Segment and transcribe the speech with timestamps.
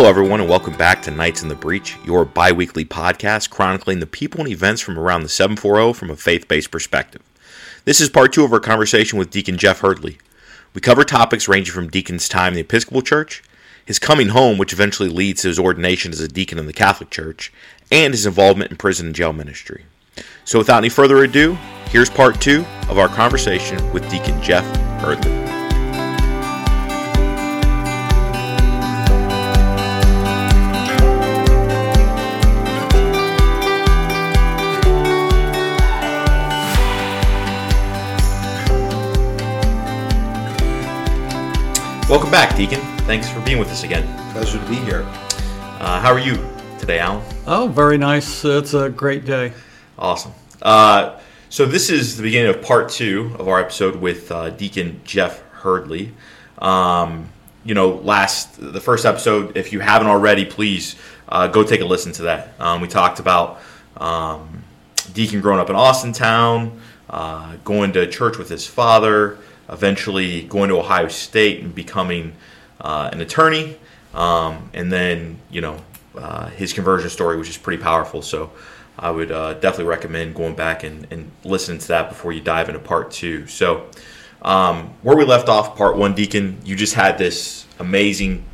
[0.00, 4.00] Hello, everyone, and welcome back to Knights in the Breach, your bi weekly podcast chronicling
[4.00, 7.20] the people and events from around the 740 from a faith based perspective.
[7.84, 10.16] This is part two of our conversation with Deacon Jeff Hurdley.
[10.72, 13.42] We cover topics ranging from Deacon's time in the Episcopal Church,
[13.84, 17.10] his coming home, which eventually leads to his ordination as a deacon in the Catholic
[17.10, 17.52] Church,
[17.92, 19.84] and his involvement in prison and jail ministry.
[20.46, 21.58] So, without any further ado,
[21.90, 24.64] here's part two of our conversation with Deacon Jeff
[25.02, 25.59] Hurdley.
[42.10, 42.80] Welcome back, Deacon.
[43.06, 44.04] Thanks for being with us again.
[44.32, 45.02] Pleasure to be here.
[45.78, 46.44] Uh, how are you
[46.80, 47.24] today, Alan?
[47.46, 48.44] Oh, very nice.
[48.44, 49.52] It's a great day.
[49.96, 50.32] Awesome.
[50.60, 51.20] Uh,
[51.50, 55.40] so this is the beginning of part two of our episode with uh, Deacon Jeff
[55.52, 56.10] Hurdley.
[56.58, 57.28] Um,
[57.62, 60.96] you know, last the first episode, if you haven't already, please
[61.28, 62.54] uh, go take a listen to that.
[62.58, 63.60] Um, we talked about
[63.98, 64.64] um,
[65.12, 66.76] Deacon growing up in Austintown,
[67.08, 69.38] uh, going to church with his father
[69.70, 72.34] eventually going to Ohio State and becoming
[72.80, 73.78] uh, an attorney,
[74.14, 75.82] um, and then you know
[76.16, 78.22] uh, his conversion story, which is pretty powerful.
[78.22, 78.50] So
[78.98, 82.68] I would uh, definitely recommend going back and, and, listening to that before you dive
[82.68, 83.46] into part two.
[83.46, 83.88] So
[84.42, 88.44] um, where we left off, part one, Deacon, you just had this amazing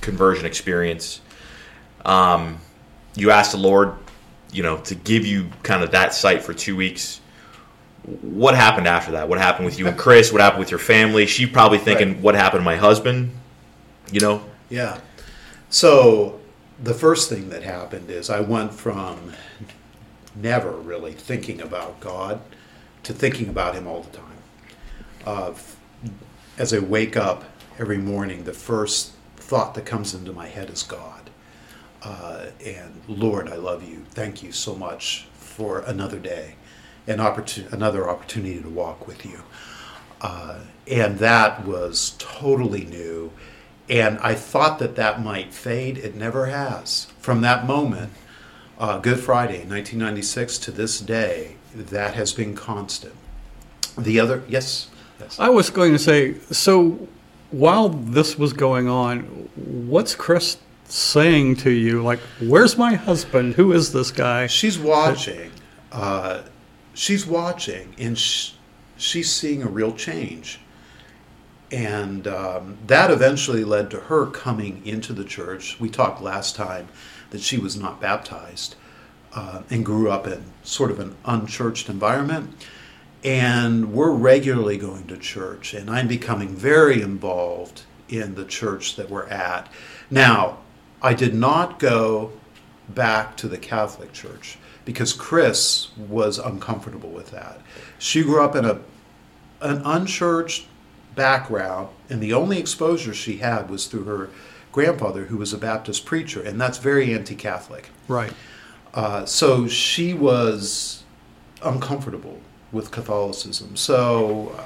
[0.00, 1.20] conversion experience.
[2.04, 2.58] Um,
[3.14, 3.94] you asked the Lord,
[4.52, 7.20] you know, to give you kind of that sight for two weeks
[8.06, 9.28] what happened after that?
[9.28, 10.32] What happened with you and Chris?
[10.32, 11.26] What happened with your family?
[11.26, 12.20] She probably thinking, right.
[12.20, 13.32] what happened to my husband?
[14.12, 14.44] You know?
[14.70, 15.00] Yeah.
[15.70, 16.40] So
[16.80, 19.32] the first thing that happened is I went from
[20.36, 22.40] never really thinking about God
[23.02, 24.26] to thinking about Him all the time.
[25.24, 25.54] Uh,
[26.58, 27.44] as I wake up
[27.78, 31.28] every morning, the first thought that comes into my head is God.
[32.02, 34.04] Uh, and Lord, I love you.
[34.10, 36.54] Thank you so much for another day
[37.06, 39.42] an opportunity, another opportunity to walk with you.
[40.20, 43.30] Uh, and that was totally new.
[43.88, 45.98] And I thought that that might fade.
[45.98, 47.06] It never has.
[47.18, 48.12] From that moment,
[48.78, 53.14] uh, Good Friday, 1996, to this day, that has been constant.
[53.96, 54.88] The other, yes?
[55.20, 55.38] yes.
[55.38, 57.08] I was going to say, so
[57.50, 59.20] while this was going on,
[59.54, 62.02] what's Chris saying to you?
[62.02, 63.54] Like, where's my husband?
[63.54, 64.46] Who is this guy?
[64.46, 65.50] She's watching.
[65.92, 66.42] Uh,
[66.96, 68.52] she's watching and sh-
[68.96, 70.58] she's seeing a real change.
[71.70, 75.78] And um, that eventually led to her coming into the church.
[75.78, 76.88] We talked last time
[77.30, 78.76] that she was not baptized
[79.34, 82.66] uh, and grew up in sort of an unchurched environment.
[83.22, 89.10] And we're regularly going to church, and I'm becoming very involved in the church that
[89.10, 89.70] we're at.
[90.10, 90.58] Now,
[91.02, 92.32] I did not go
[92.88, 97.60] back to the Catholic Church because Chris was uncomfortable with that.
[97.98, 98.80] She grew up in a
[99.60, 100.66] an unchurched
[101.14, 104.30] background, and the only exposure she had was through her
[104.70, 107.88] grandfather, who was a Baptist preacher, and that's very anti-Catholic.
[108.06, 108.32] Right.
[108.92, 111.04] Uh, so she was
[111.62, 112.38] uncomfortable
[112.70, 113.76] with Catholicism.
[113.76, 114.64] So uh,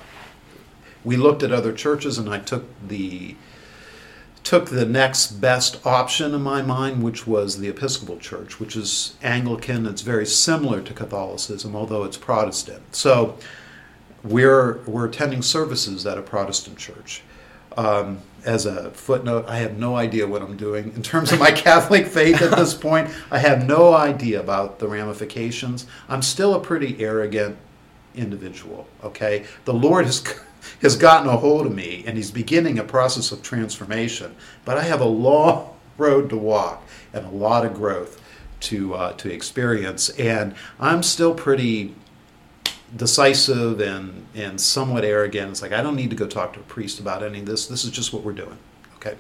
[1.05, 3.37] we looked at other churches, and I took the
[4.43, 9.15] took the next best option in my mind, which was the Episcopal Church, which is
[9.23, 9.87] Anglican.
[9.87, 12.95] It's very similar to Catholicism, although it's Protestant.
[12.95, 13.37] So
[14.23, 17.23] we're we're attending services at a Protestant church.
[17.77, 21.51] Um, as a footnote, I have no idea what I'm doing in terms of my
[21.53, 23.11] Catholic faith at this point.
[23.31, 25.87] I have no idea about the ramifications.
[26.09, 27.57] I'm still a pretty arrogant
[28.15, 28.89] individual.
[29.05, 30.21] Okay, the Lord has
[30.83, 34.35] has gotten a hold of me and he's beginning a process of transformation.
[34.65, 36.83] But I have a long road to walk
[37.13, 38.21] and a lot of growth
[38.61, 41.95] to uh, to experience, and I'm still pretty
[42.95, 45.51] decisive and and somewhat arrogant.
[45.51, 47.67] It's like I don't need to go talk to a priest about any of this.
[47.67, 48.59] This is just what we're doing.
[48.97, 49.17] Okay.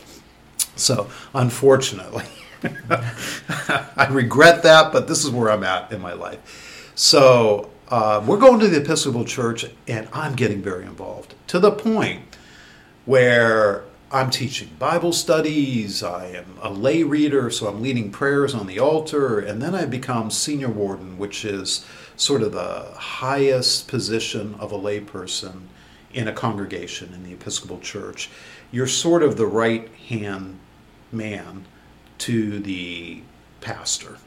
[0.77, 2.25] So unfortunately,
[2.91, 6.93] I regret that, but this is where I'm at in my life.
[6.95, 11.73] So uh, we're going to the Episcopal Church, and I'm getting very involved to the
[11.73, 12.23] point
[13.05, 13.83] where
[14.13, 18.79] I'm teaching Bible studies, I am a lay reader, so I'm leading prayers on the
[18.79, 21.85] altar, and then I become senior warden, which is
[22.17, 25.63] sort of the highest position of a layperson
[26.13, 28.31] in a congregation in the Episcopal Church.
[28.71, 30.61] You're sort of the right hand
[31.11, 31.65] man
[32.19, 33.23] to the
[33.61, 34.19] pastor,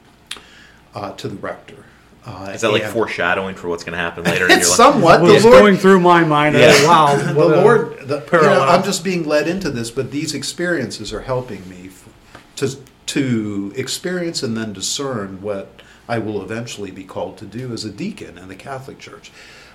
[0.94, 1.84] uh, to the rector.
[2.26, 4.66] Uh, Is that like foreshadowing for what's going to happen later in your life?
[4.66, 5.18] Somewhat.
[5.18, 6.56] The Lord, going through my mind.
[6.56, 6.72] Yeah.
[6.86, 7.16] wow.
[7.16, 11.20] the Lord, the, you know, I'm just being led into this, but these experiences are
[11.20, 12.08] helping me f-
[12.56, 12.76] to
[13.06, 17.90] to experience and then discern what I will eventually be called to do as a
[17.90, 19.30] deacon in the Catholic Church.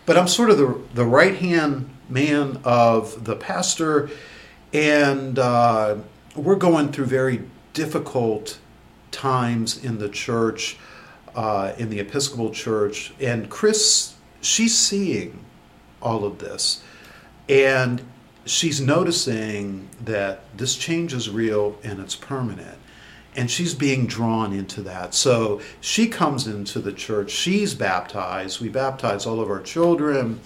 [0.06, 4.10] But I'm sort of the the right hand man of the pastor,
[4.74, 5.98] and uh,
[6.36, 7.44] we're going through very
[7.74, 8.58] difficult
[9.12, 10.78] times in the church,
[11.40, 15.46] uh, in the Episcopal Church, and Chris, she's seeing
[16.02, 16.84] all of this,
[17.48, 18.02] and
[18.44, 22.78] she's noticing that this change is real and it's permanent.
[23.38, 25.14] And she's being drawn into that.
[25.14, 30.42] So she comes into the church, she's baptized, we baptize all of our children,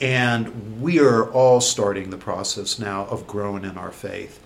[0.00, 4.42] and we are all starting the process now of growing in our faith.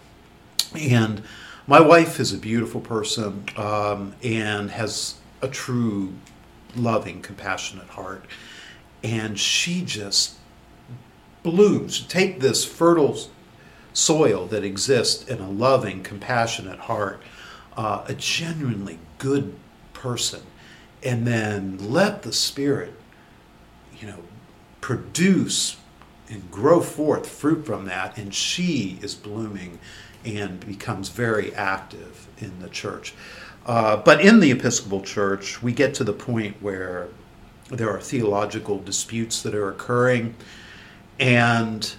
[0.75, 1.23] And
[1.69, 6.14] my wife is a beautiful person um, and has a true
[6.75, 8.25] loving, compassionate heart.
[9.02, 10.37] And she just
[11.43, 12.00] blooms.
[12.06, 13.19] Take this fertile
[13.93, 17.23] soil that exists in a loving, compassionate heart,
[17.76, 19.55] uh, a genuinely good
[19.93, 20.41] person,
[21.02, 22.94] and then let the Spirit,
[23.99, 24.20] you know,
[24.81, 25.76] produce
[26.29, 28.17] and grow forth fruit from that.
[28.17, 29.79] And she is blooming
[30.25, 33.14] and becomes very active in the church.
[33.66, 37.08] Uh, but in the Episcopal Church, we get to the point where
[37.69, 40.34] there are theological disputes that are occurring.
[41.19, 41.94] And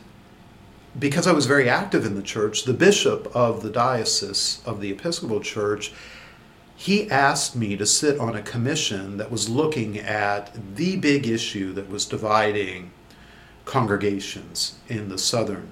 [0.98, 4.92] because I was very active in the church, the bishop of the diocese of the
[4.92, 5.92] Episcopal Church,
[6.76, 11.74] he asked me to sit on a commission that was looking at the big issue
[11.74, 12.92] that was dividing
[13.64, 15.70] congregations in the southern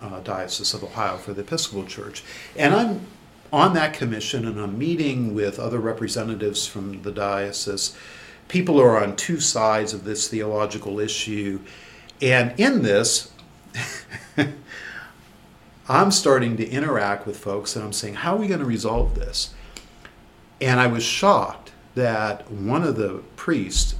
[0.00, 2.24] uh, Diocese of Ohio for the Episcopal Church.
[2.56, 3.06] And I'm
[3.52, 7.96] on that commission and I'm meeting with other representatives from the diocese.
[8.48, 11.60] People are on two sides of this theological issue.
[12.20, 13.30] And in this,
[15.88, 19.14] I'm starting to interact with folks and I'm saying, how are we going to resolve
[19.14, 19.54] this?
[20.60, 23.96] And I was shocked that one of the priests,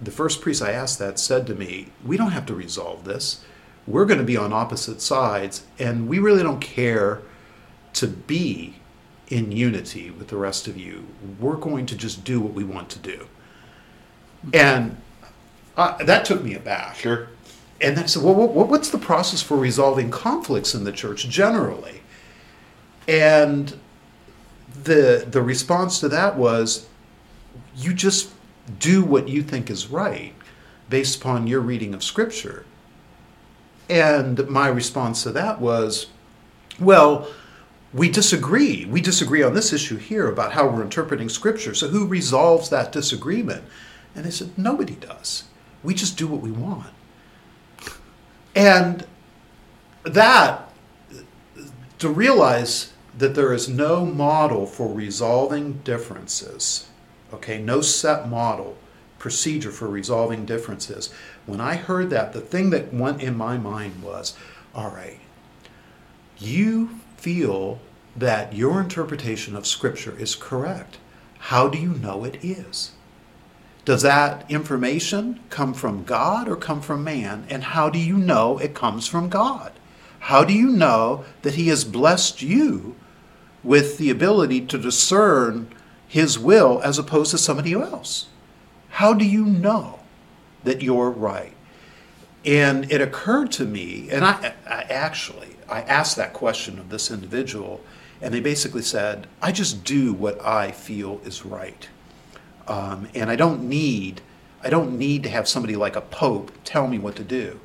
[0.00, 3.44] the first priest I asked that, said to me, We don't have to resolve this
[3.86, 7.22] we're going to be on opposite sides, and we really don't care
[7.94, 8.74] to be
[9.28, 11.06] in unity with the rest of you.
[11.40, 13.26] We're going to just do what we want to do.
[14.52, 14.96] And
[15.76, 16.96] uh, that took me aback.
[16.96, 17.28] Sure.
[17.80, 21.28] And then I said, well, what, what's the process for resolving conflicts in the church
[21.28, 22.02] generally?
[23.08, 23.78] And
[24.82, 26.86] the, the response to that was,
[27.76, 28.30] you just
[28.78, 30.34] do what you think is right
[30.88, 32.64] based upon your reading of Scripture.
[33.88, 36.06] And my response to that was,
[36.78, 37.28] well,
[37.94, 38.84] we disagree.
[38.84, 41.74] We disagree on this issue here about how we're interpreting Scripture.
[41.74, 43.64] So who resolves that disagreement?
[44.16, 45.44] And they said, nobody does.
[45.84, 46.90] We just do what we want.
[48.54, 49.06] And
[50.02, 50.68] that,
[51.98, 56.88] to realize that there is no model for resolving differences,
[57.32, 58.76] okay, no set model,
[59.18, 61.12] procedure for resolving differences.
[61.46, 64.36] When I heard that, the thing that went in my mind was
[64.74, 65.20] all right,
[66.38, 67.78] you feel
[68.14, 70.98] that your interpretation of Scripture is correct.
[71.38, 72.92] How do you know it is?
[73.86, 77.46] Does that information come from God or come from man?
[77.48, 79.72] And how do you know it comes from God?
[80.20, 82.94] How do you know that He has blessed you
[83.62, 85.68] with the ability to discern
[86.06, 88.26] His will as opposed to somebody else?
[88.90, 90.00] How do you know
[90.64, 91.56] that you're right?
[92.44, 97.10] And it occurred to me, and I, I actually, I asked that question of this
[97.10, 97.80] individual,
[98.20, 101.88] and they basically said, I just do what I feel is right.
[102.66, 104.20] Um, and I don't need,
[104.62, 107.60] I don't need to have somebody like a pope tell me what to do.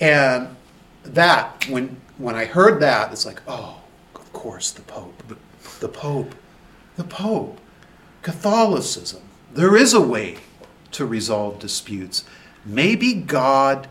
[0.00, 0.56] And
[1.04, 3.80] that, when, when I heard that, it's like, oh,
[4.14, 5.22] of course, the pope,
[5.80, 6.34] the pope,
[6.96, 7.58] the pope,
[8.22, 10.38] Catholicism, there is a way
[10.92, 12.24] to resolve disputes.
[12.64, 13.88] Maybe God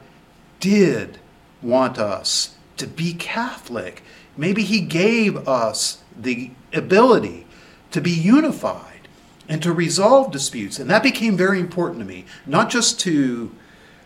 [0.59, 1.17] did
[1.61, 4.03] want us to be Catholic.
[4.35, 7.45] Maybe He gave us the ability
[7.91, 9.07] to be unified
[9.47, 10.79] and to resolve disputes.
[10.79, 13.51] And that became very important to me, not just to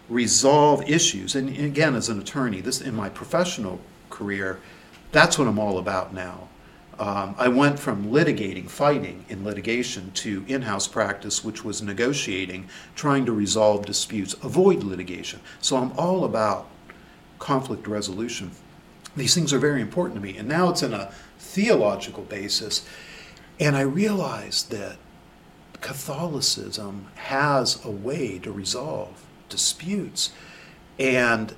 [0.10, 1.36] resolve issues.
[1.36, 3.80] And again, as an attorney, this in my professional
[4.10, 4.60] career,
[5.12, 6.50] that's what I'm all about now.
[7.00, 12.68] Um, I went from litigating, fighting in litigation, to in house practice, which was negotiating,
[12.96, 15.40] trying to resolve disputes, avoid litigation.
[15.62, 16.68] So I'm all about
[17.40, 18.52] conflict resolution.
[19.16, 20.38] These things are very important to me.
[20.38, 22.86] And now it's in a theological basis.
[23.60, 24.98] And I realized that
[25.82, 30.32] Catholicism has a way to resolve disputes.
[31.00, 31.54] And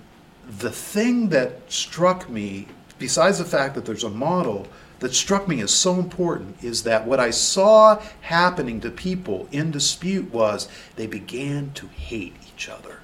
[0.47, 2.67] the thing that struck me,
[2.99, 4.67] besides the fact that there's a model
[4.99, 9.71] that struck me as so important is that what I saw happening to people in
[9.71, 12.99] dispute was they began to hate each other.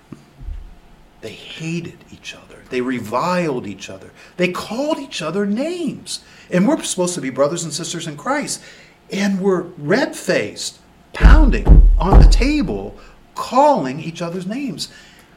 [1.23, 2.63] They hated each other.
[2.69, 4.11] They reviled each other.
[4.35, 6.21] They called each other names.
[6.51, 8.61] And we're supposed to be brothers and sisters in Christ.
[9.09, 10.79] And we're red faced,
[11.13, 12.97] pounding on the table,
[13.35, 14.89] calling each other's names.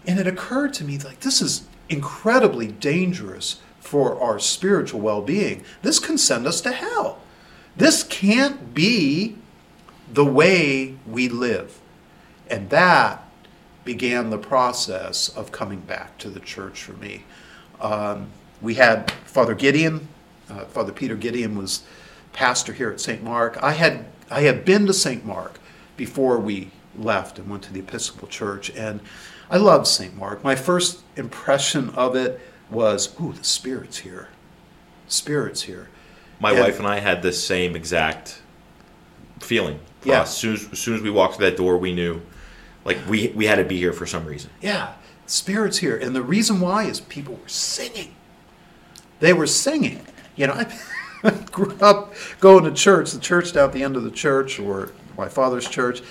[0.09, 5.63] And it occurred to me like this is incredibly dangerous for our spiritual well being.
[5.83, 7.21] This can send us to hell.
[7.77, 9.37] This can't be
[10.13, 11.79] the way we live.
[12.51, 13.26] And that
[13.91, 17.25] began the process of coming back to the church for me.
[17.81, 18.27] Um,
[18.61, 20.09] we had Father Gideon,
[20.51, 21.85] uh, Father Peter Gideon was
[22.35, 23.23] pastor here at St.
[23.23, 23.57] Mark.
[23.63, 25.25] I had I had been to St.
[25.25, 25.61] Mark
[25.97, 29.01] before we left and went to the Episcopal Church, and
[29.51, 30.15] I loved St.
[30.17, 30.43] Mark.
[30.43, 34.29] My first impression of it was, "Ooh, the Spirit's here.
[35.07, 35.89] Spirit's here."
[36.41, 38.41] My And- wife and I had the same exact
[39.41, 39.79] feeling.
[40.05, 40.21] Yeah.
[40.21, 40.29] us.
[40.31, 42.21] As soon as, as soon as we walked through that door, we knew,
[42.87, 44.51] like we we had to be here for some reason.
[44.63, 44.95] Yeah,
[45.27, 45.97] Spirit's here.
[45.97, 48.15] And the reason why is people were singing.
[49.21, 50.07] They were singing.
[50.37, 50.65] You know,
[51.23, 54.59] I grew up going to church, the church down at the end of the church,
[54.61, 56.03] or my father's church.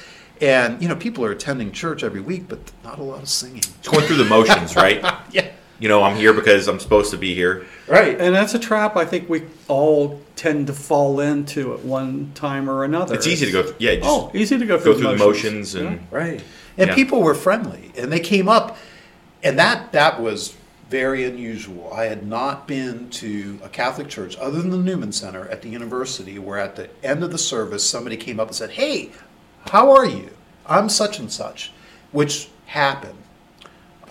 [0.41, 3.60] And, you know, people are attending church every week, but not a lot of singing.
[3.60, 5.01] It's going through the motions, right?
[5.32, 5.50] Yeah.
[5.79, 7.65] You know, I'm here because I'm supposed to be here.
[7.88, 8.20] Right.
[8.20, 12.70] And that's a trap I think we all tend to fall into at one time
[12.70, 13.15] or another.
[13.15, 13.63] It's easy to go.
[13.63, 16.41] Through, yeah, just Oh, easy to go go through, through the motions and Right.
[16.77, 16.96] And Yeah.
[16.96, 18.77] people were friendly, and they came up,
[19.44, 20.53] and that that was
[20.89, 21.91] very unusual.
[21.96, 25.70] I had not been to a Catholic church other than the Newman Center at the
[25.70, 29.12] university, where at the end of the service somebody came up and said, "Hey,
[29.72, 30.29] how are you?
[30.67, 31.72] I'm such and such,"
[32.12, 33.17] which happened.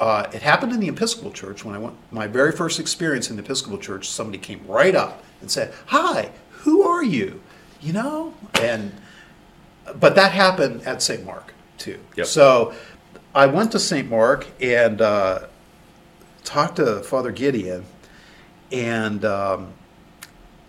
[0.01, 1.95] Uh, it happened in the Episcopal Church when I went.
[2.11, 6.31] My very first experience in the Episcopal Church, somebody came right up and said, "Hi,
[6.63, 7.41] who are you?"
[7.81, 8.93] You know, and
[10.01, 11.25] but that happened at St.
[11.25, 11.99] Mark too.
[12.17, 12.27] Yep.
[12.27, 12.75] So
[13.35, 14.09] I went to St.
[14.09, 15.47] Mark and uh,
[16.45, 17.85] talked to Father Gideon,
[18.71, 19.73] and um,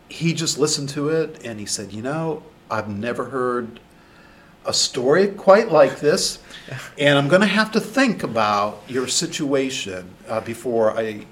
[0.10, 3.80] he just listened to it and he said, "You know, I've never heard
[4.66, 6.40] a story quite like this,
[6.98, 11.26] and I'm going to have to think about your situation uh, before I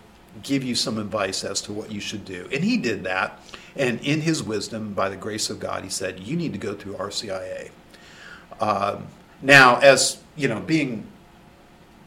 [0.44, 3.40] give you some advice as to what you should do." And he did that.
[3.76, 6.76] And in his wisdom, by the grace of God, he said, "You need to go
[6.76, 7.72] through RCIA."
[8.60, 9.08] Um,
[9.44, 11.06] now, as you know, being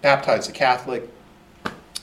[0.02, 1.08] baptized a Catholic,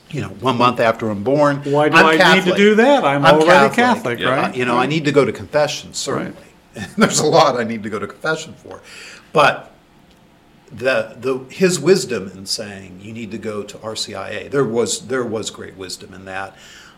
[0.10, 3.04] you know, one month after I'm born, Why do I'm I need to do that?
[3.04, 4.30] I'm, already Catholic, Yeah.
[4.30, 4.56] right?
[4.56, 6.38] You know, I need to go to confession, certainly.
[6.98, 8.82] There's a lot I need to go to confession for.
[9.32, 9.74] But
[10.72, 15.26] the, the, his wisdom in saying you need to go to RCIA, there was, there
[15.26, 16.56] was great wisdom in that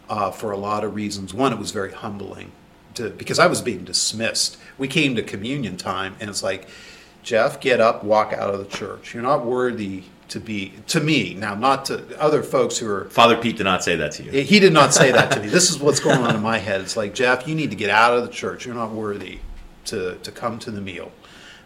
[0.09, 1.33] uh, for a lot of reasons.
[1.33, 2.51] One, it was very humbling
[2.95, 4.57] to, because I was being dismissed.
[4.77, 6.67] We came to communion time, and it's like,
[7.25, 9.15] Jeff, get up, walk out of the church.
[9.15, 13.35] You're not worthy to be, to me, now, not to other folks who are Father
[13.35, 14.43] Pete did not say that to you.
[14.43, 15.47] he did not say that to me.
[15.47, 16.81] This is what's going on in my head.
[16.81, 18.63] It's like, Jeff, you need to get out of the church.
[18.67, 19.39] You're not worthy
[19.85, 21.11] to, to come to the meal.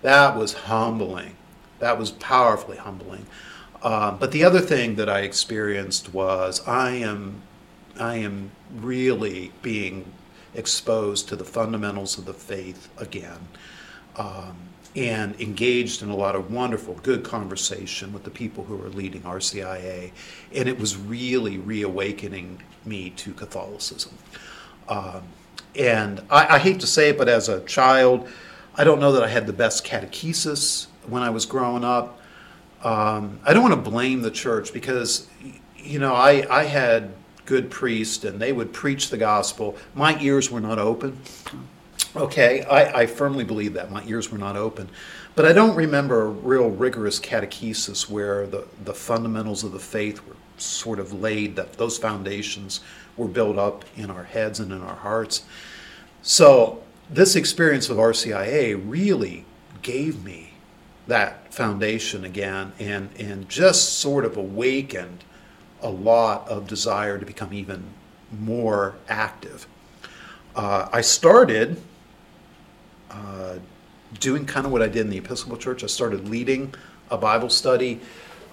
[0.02, 1.36] That was humbling.
[1.80, 3.26] That was powerfully humbling.
[3.84, 7.42] Um, but the other thing that I experienced was I am,
[8.00, 10.06] I am really being
[10.56, 13.50] exposed to the fundamentals of the faith again.
[14.16, 14.69] Um,
[15.00, 19.22] and engaged in a lot of wonderful, good conversation with the people who are leading
[19.22, 20.12] RCIA.
[20.54, 24.12] And it was really reawakening me to Catholicism.
[24.90, 25.24] Um,
[25.74, 28.28] and I, I hate to say it, but as a child,
[28.76, 32.20] I don't know that I had the best catechesis when I was growing up.
[32.84, 35.30] Um, I don't want to blame the church because,
[35.78, 37.14] you know, I, I had
[37.46, 39.78] good priests and they would preach the gospel.
[39.96, 41.22] My ears were not open.
[42.20, 43.90] Okay, I, I firmly believe that.
[43.90, 44.90] My ears were not open.
[45.36, 50.28] But I don't remember a real rigorous catechesis where the, the fundamentals of the faith
[50.28, 52.82] were sort of laid, that those foundations
[53.16, 55.44] were built up in our heads and in our hearts.
[56.22, 59.46] So, this experience of RCIA really
[59.82, 60.52] gave me
[61.08, 65.24] that foundation again and, and just sort of awakened
[65.82, 67.86] a lot of desire to become even
[68.30, 69.68] more active.
[70.54, 71.82] Uh, I started
[73.10, 73.56] uh,
[74.20, 75.84] doing kind of what I did in the Episcopal Church.
[75.84, 76.74] I started leading
[77.10, 78.02] a Bible study.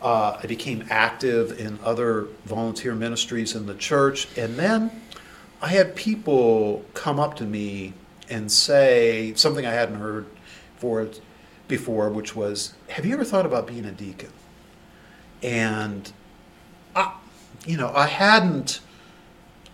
[0.02, 4.28] Uh, I became active in other volunteer ministries in the church.
[4.36, 4.90] And then
[5.62, 7.94] I had people come up to me
[8.28, 10.26] and say something I hadn't heard
[10.76, 11.08] for
[11.68, 14.32] before, which was, "Have you ever thought about being a deacon?"
[15.42, 16.12] And
[16.94, 17.14] I,
[17.64, 18.80] you know, I hadn't,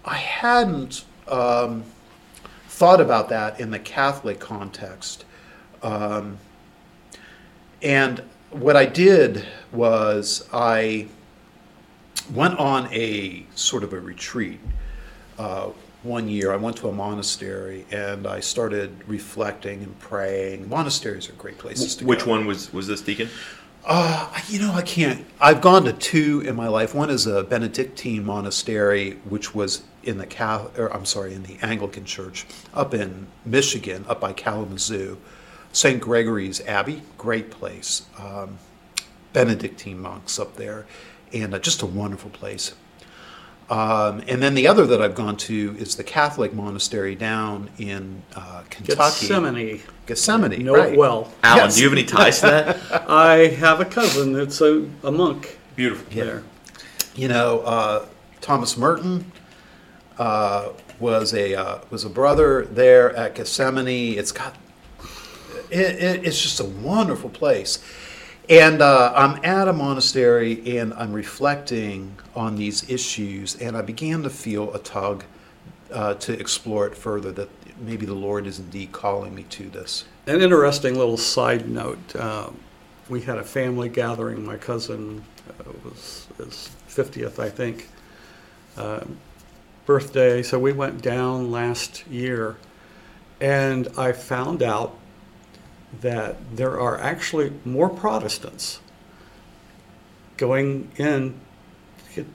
[0.05, 1.85] I hadn't um,
[2.83, 5.25] thought about that in the Catholic context.
[5.85, 6.39] Um,
[7.81, 8.21] and
[8.51, 11.07] what I did was I
[12.35, 14.59] went on a sort of a retreat
[15.39, 15.69] uh,
[16.03, 16.53] one year.
[16.53, 20.69] I went to a monastery and I started reflecting and praying.
[20.69, 22.33] Monasteries are great places to Which go.
[22.33, 23.29] one was was this deacon?
[23.85, 25.25] Uh, you know, I can't.
[25.41, 26.95] I've gone to two in my life.
[26.95, 31.59] One is a Benedictine monastery, which was in the Cal, or I'm sorry, in the
[31.63, 35.19] Anglican Church up in Michigan, up by Kalamazoo.
[35.73, 36.01] St.
[36.01, 38.03] Gregory's Abbey, great place.
[38.19, 38.59] Um,
[39.33, 40.87] Benedictine monks up there,
[41.33, 42.75] and uh, just a wonderful place.
[43.73, 48.23] Um, and then the other that I've gone to is the Catholic monastery down in
[48.37, 49.27] uh, Kentucky.
[49.27, 49.81] Gethsemani.
[50.07, 50.93] Gethsemani, Know right.
[50.93, 51.33] it well.
[51.43, 51.77] Alan, Yes.
[51.77, 53.09] do you have any ties to that?
[53.09, 56.13] I have a cousin that's a, a monk Beautiful.
[56.15, 56.43] there.
[57.15, 58.05] You know, uh,
[58.43, 59.33] Thomas Merton
[60.19, 60.69] uh,
[61.01, 64.19] was a uh, was a brother there at Gethsemani.
[64.19, 64.55] It's got
[65.71, 67.79] it, it, it's just a wonderful place.
[68.49, 74.23] And uh, I'm at a monastery and I'm reflecting on these issues, and I began
[74.25, 75.25] to feel a tug
[75.93, 77.31] uh, to explore it further.
[77.31, 80.05] That maybe the Lord is indeed calling me to this.
[80.27, 82.17] An interesting little side note.
[82.17, 82.59] Um,
[83.09, 84.45] we had a family gathering.
[84.45, 85.25] My cousin
[85.61, 87.89] uh, was his 50th, I think,
[88.77, 89.05] uh,
[89.87, 90.43] birthday.
[90.43, 92.57] So we went down last year,
[93.41, 94.97] and I found out
[96.01, 98.81] that there are actually more Protestants
[100.37, 101.39] going in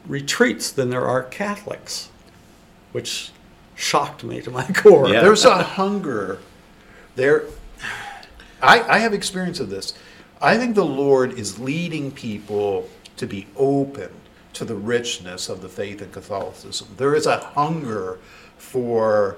[0.05, 2.09] retreats than there are Catholics,
[2.91, 3.31] which
[3.75, 5.09] shocked me to my core.
[5.09, 5.21] Yeah.
[5.21, 6.39] There's a hunger
[7.15, 7.45] there.
[8.61, 9.93] I, I have experience of this.
[10.41, 14.09] I think the Lord is leading people to be open
[14.53, 16.87] to the richness of the faith in Catholicism.
[16.98, 18.20] There is a hunger
[18.57, 19.37] for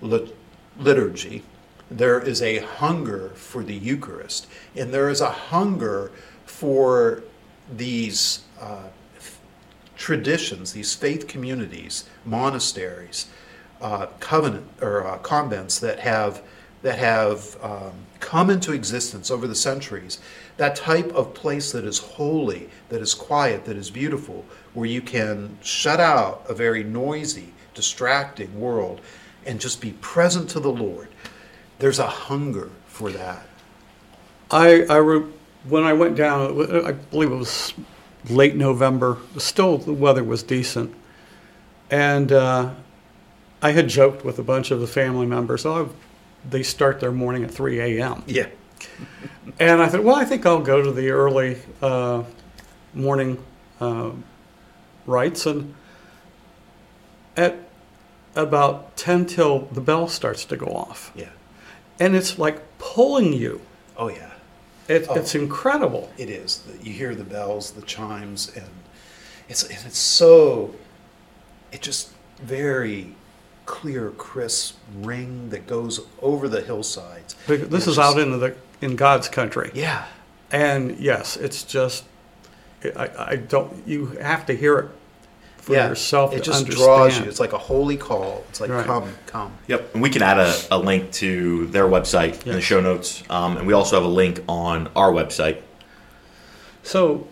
[0.00, 0.36] lit-
[0.78, 1.42] liturgy.
[1.90, 4.46] There is a hunger for the Eucharist.
[4.76, 6.12] And there is a hunger
[6.46, 7.22] for
[7.74, 8.88] these uh,
[9.96, 13.26] traditions, these faith communities, monasteries,
[13.80, 16.42] uh, covenant or uh, convents that have
[16.82, 20.18] that have um, come into existence over the centuries.
[20.56, 25.02] That type of place that is holy, that is quiet, that is beautiful, where you
[25.02, 29.02] can shut out a very noisy, distracting world
[29.44, 31.08] and just be present to the Lord.
[31.80, 33.46] There's a hunger for that.
[34.50, 35.30] I, I re-
[35.64, 37.74] when I went down, I believe it was
[38.28, 39.18] late November.
[39.38, 40.94] Still, the weather was decent,
[41.90, 42.74] and uh,
[43.62, 45.66] I had joked with a bunch of the family members.
[45.66, 45.90] Oh,
[46.48, 48.22] they start their morning at 3 a.m.
[48.26, 48.46] Yeah.
[49.58, 52.24] And I thought, well, I think I'll go to the early uh,
[52.94, 53.42] morning
[53.80, 54.12] uh,
[55.06, 55.46] rites.
[55.46, 55.74] And
[57.36, 57.56] at
[58.34, 61.12] about 10 till the bell starts to go off.
[61.14, 61.30] Yeah.
[62.00, 63.60] And it's like pulling you.
[63.96, 64.30] Oh, yeah.
[64.88, 65.14] It, Oh.
[65.14, 66.10] It's incredible.
[66.18, 66.62] It is.
[66.82, 68.66] You hear the bells, the chimes, and
[69.48, 70.74] it's and it's so.
[71.70, 72.10] It just
[72.42, 73.14] very
[73.66, 77.36] clear, crisp ring that goes over the hillsides.
[77.46, 79.70] This is just- out into the in God's country.
[79.74, 80.06] Yeah.
[80.50, 82.02] And yes, it's just
[82.96, 84.90] I, I don't you have to hear it
[85.60, 85.88] for yeah.
[85.88, 86.86] yourself It to just understand.
[86.86, 87.24] draws you.
[87.26, 88.44] It's like a holy call.
[88.48, 88.86] It's like Right.
[88.86, 89.52] come, come.
[89.68, 93.22] Yep, and we can add a, a link to their website in the show notes,
[93.28, 95.58] um, and we also have a link on our website.
[96.82, 97.26] So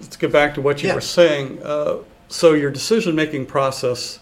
[0.00, 0.94] let's get back to what you Yeah.
[0.96, 1.60] were saying.
[1.64, 1.96] Uh,
[2.28, 4.18] so your decision-making process,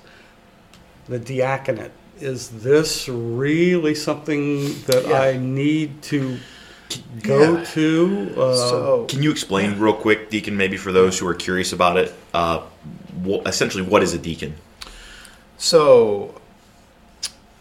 [1.09, 5.21] the diaconate, is this really something that Yeah.
[5.21, 6.39] I need to
[7.23, 7.65] go Yeah.
[7.65, 8.35] to?
[8.37, 11.97] Uh, so Can you explain real quick, Deacon, maybe for those who are curious about
[11.97, 12.61] it, uh,
[13.27, 14.55] wh- essentially what is a deacon?
[15.59, 16.41] So,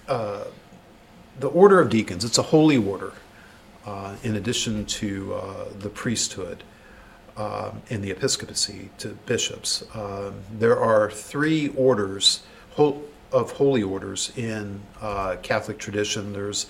[0.08, 0.46] uh,
[1.40, 3.14] the order of deacons, it's a holy order,
[3.86, 6.64] uh, in addition to uh, the priesthood
[7.38, 9.84] um, and the episcopacy to bishops.
[9.96, 12.42] Um, there are three orders
[12.76, 16.34] hol- of holy orders in uh, Catholic tradition.
[16.34, 16.68] There's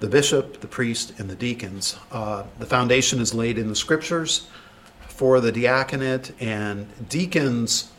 [0.00, 1.96] the bishop, the priest, and the deacons.
[2.10, 4.48] Uh, the foundation is laid in the scriptures
[5.08, 7.92] for the diaconate, and deacons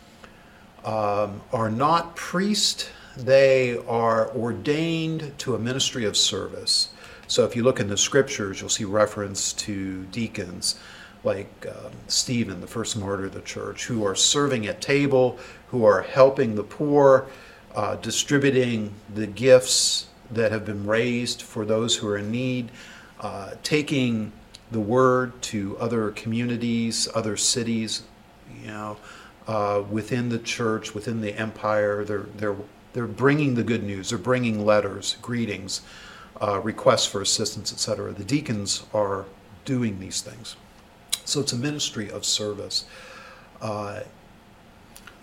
[0.83, 6.89] um, are not priests, they are ordained to a ministry of service.
[7.27, 10.79] So if you look in the scriptures, you'll see reference to deacons
[11.23, 15.37] like um, Stephen, the first martyr of the church, who are serving at table,
[15.67, 17.27] who are helping the poor,
[17.75, 22.72] uh, distributing the gifts that have been raised for those who are in need,
[23.20, 24.32] uh, taking
[24.72, 28.04] the word to other communities, other cities,
[28.62, 28.98] you know,
[29.48, 32.04] uh, within the church, within the empire.
[32.06, 32.56] They're they're
[32.94, 34.10] They're bringing the good news.
[34.10, 35.82] They're bringing letters, greetings,
[36.41, 38.12] uh, requests for assistance, etc.
[38.13, 39.26] The deacons are
[39.65, 40.58] doing these things.
[41.26, 42.86] So it's a ministry of service.
[43.62, 44.02] Uh,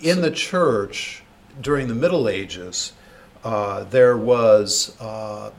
[0.01, 1.23] in the church
[1.61, 2.92] during the Middle Ages,
[3.44, 5.51] uh, there was uh,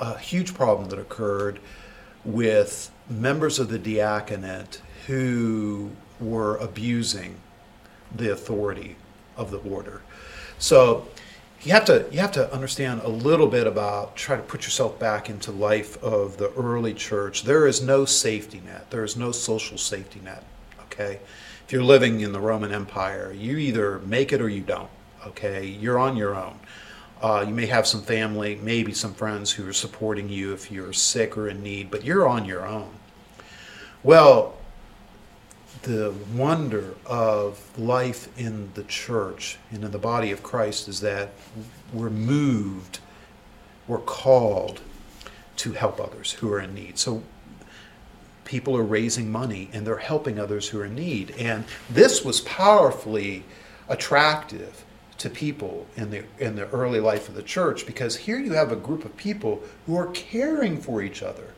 [0.00, 1.60] a huge problem that occurred
[2.24, 7.36] with members of the diaconate who were abusing
[8.14, 8.96] the authority
[9.36, 10.00] of the order.
[10.58, 11.06] So
[11.62, 14.98] you have to you have to understand a little bit about try to put yourself
[14.98, 17.44] back into life of the early church.
[17.44, 18.90] There is no safety net.
[18.90, 20.44] There is no social safety net.
[20.84, 21.20] Okay,
[21.66, 24.90] if you're living in the Roman Empire, you either make it or you don't.
[25.26, 26.58] Okay, you're on your own.
[27.22, 30.92] Uh, you may have some family, maybe some friends who are supporting you if you're
[30.92, 32.90] sick or in need, but you're on your own.
[34.02, 34.56] Well,
[35.82, 41.30] the wonder of life in the church and in the body of Christ is that
[41.92, 43.00] we're moved,
[43.86, 44.80] we're called
[45.56, 46.98] to help others who are in need.
[46.98, 47.22] So
[48.44, 51.32] people are raising money and they're helping others who are in need.
[51.38, 53.44] And this was powerfully
[53.88, 54.84] attractive
[55.18, 58.72] to people in the in the early life of the church because here you have
[58.72, 61.54] a group of people who are caring for each other.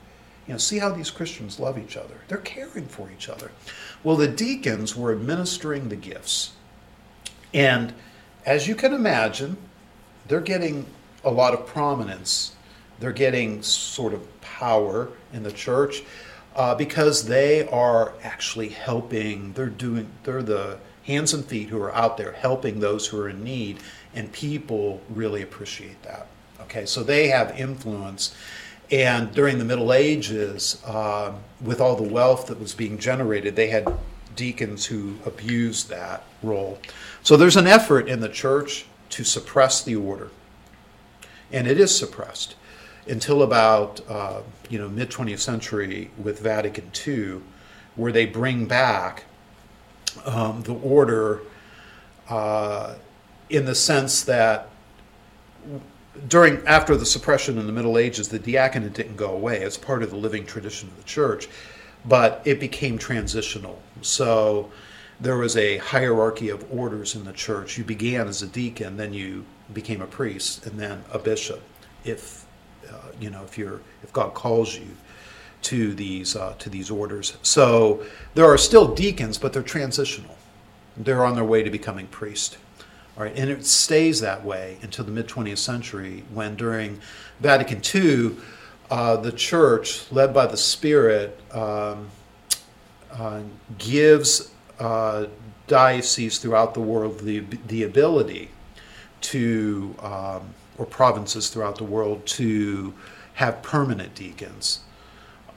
[0.47, 2.21] You know, see how these Christians love each other.
[2.29, 3.51] They're caring for each other.
[4.05, 6.53] Well, the deacons were administering the gifts.
[7.53, 7.95] And
[8.45, 9.57] as you can imagine,
[10.29, 10.87] they're getting
[11.25, 12.55] a lot of prominence.
[13.01, 16.03] They're getting sort of power in the church
[16.55, 19.53] uh, because they are actually helping.
[19.53, 20.09] They're doing.
[20.23, 23.79] They're the hands and feet who are out there helping those who are in need,
[24.15, 26.27] and people really appreciate that.
[26.63, 28.35] Okay, so they have influence.
[28.91, 33.69] And during the Middle Ages, uh, with all the wealth that was being generated, they
[33.69, 33.87] had
[34.35, 36.79] deacons who abused that role.
[37.23, 40.31] So there's an effort in the church to suppress the order,
[41.53, 42.57] and it is suppressed
[43.09, 47.41] until about uh, you know mid 20th century with Vatican II,
[47.95, 49.25] where they bring back
[50.25, 51.41] um, the order
[52.29, 52.95] uh,
[53.51, 54.69] in the sense that
[56.29, 60.03] during after the suppression in the Middle Ages, the diaconate didn't go away as part
[60.03, 61.49] of the living tradition of the church,
[62.05, 63.81] but it became transitional.
[64.03, 64.71] So
[65.21, 67.79] there was a hierarchy of orders in the church.
[67.79, 71.63] You began as a deacon, then you became a priest, and then a bishop.
[72.05, 72.45] If
[72.89, 74.87] uh, you know, if you're if God calls you
[75.67, 80.37] to these uh, to these orders, so there are still deacons, but they're transitional.
[80.97, 82.59] They're on their way to becoming priest.
[83.17, 87.01] All right, and it stays that way until the mid 20th century, when during
[87.41, 88.37] Vatican II,
[88.91, 92.09] uh, the church, led by the Spirit, um,
[93.11, 93.41] uh,
[93.79, 95.27] gives uh,
[95.67, 98.51] dioceses throughout the world the, the ability
[99.23, 102.95] to, um, or provinces throughout the world, to
[103.35, 104.81] have permanent deacons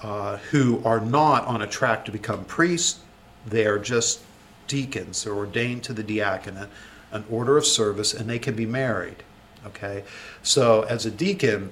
[0.01, 2.99] uh, who are not on a track to become priests.
[3.45, 4.21] They are just
[4.67, 5.23] deacons.
[5.23, 6.69] They're ordained to the diaconate
[7.11, 9.23] an order of service and they can be married.
[9.65, 10.03] Okay?
[10.43, 11.71] So, as a deacon,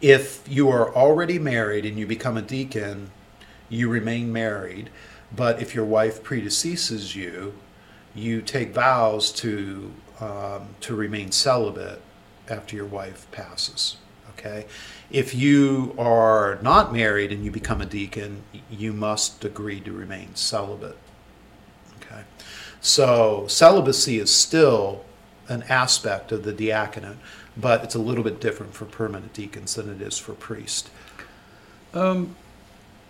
[0.00, 3.10] if you are already married and you become a deacon,
[3.68, 4.90] you remain married.
[5.34, 7.54] But if your wife predeceases you,
[8.14, 12.00] you take vows to um, to remain celibate
[12.48, 13.98] after your wife passes.
[14.38, 14.66] Okay,
[15.10, 20.34] if you are not married and you become a deacon, you must agree to remain
[20.36, 20.96] celibate.
[22.00, 22.22] Okay,
[22.80, 25.04] so celibacy is still
[25.48, 27.16] an aspect of the diaconate,
[27.56, 30.88] but it's a little bit different for permanent deacons than it is for priests.
[31.92, 32.36] Um,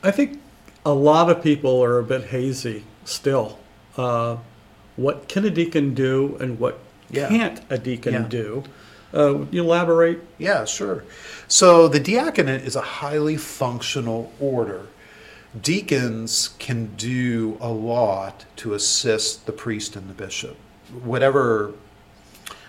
[0.02, 0.40] I think
[0.86, 3.58] a lot of people are a bit hazy still.
[3.98, 4.38] Uh,
[4.96, 6.78] what can a deacon do and what
[7.10, 7.28] Yeah.
[7.28, 8.22] can't a deacon Yeah.
[8.28, 8.64] do?
[9.12, 10.20] Uh, you elaborate?
[10.36, 11.04] Yeah, sure.
[11.46, 14.86] So the diaconate is a highly functional order.
[15.60, 20.56] Deacons can do a lot to assist the priest and the bishop.
[21.02, 21.72] Whatever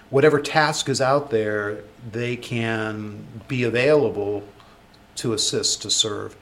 [0.10, 4.44] whatever task is out there, they can be available
[5.16, 6.36] to assist to serve.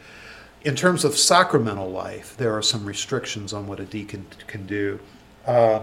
[0.64, 5.00] In terms of sacramental life, there are some restrictions on what a deacon can do.
[5.46, 5.82] Uh,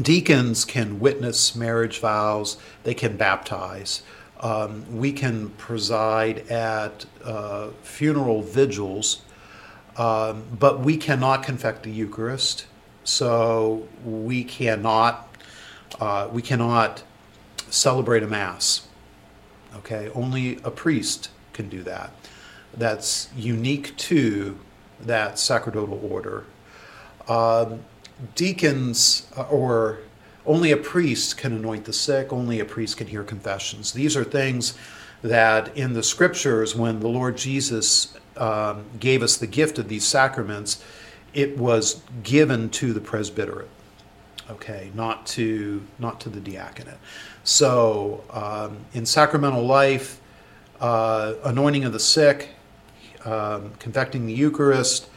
[0.00, 4.02] deacons can witness marriage vows, they can baptize.
[4.40, 9.22] Um, we can preside at uh, funeral vigils,
[9.96, 12.66] um, but we cannot confect the Eucharist.
[13.04, 15.28] So we cannot
[16.00, 17.02] uh, we cannot
[17.68, 18.86] celebrate a mass.
[19.76, 22.12] Okay, only a priest can do that.
[22.72, 24.58] That's unique to
[25.00, 26.44] that sacerdotal order.
[27.28, 27.80] Um,
[28.34, 29.98] deacons uh, or
[30.46, 33.92] only a priest can anoint the sick, only a priest can hear confessions.
[33.92, 34.74] These are things
[35.22, 40.06] that in the scriptures, when the Lord Jesus um, gave us the gift of these
[40.06, 40.82] sacraments,
[41.34, 43.68] it was given to the presbyterate,
[44.50, 46.98] okay, not to not to the diaconate.
[47.44, 50.20] So um, in sacramental life,
[50.80, 52.48] uh, anointing of the sick,
[53.24, 55.09] um, confecting the Eucharist,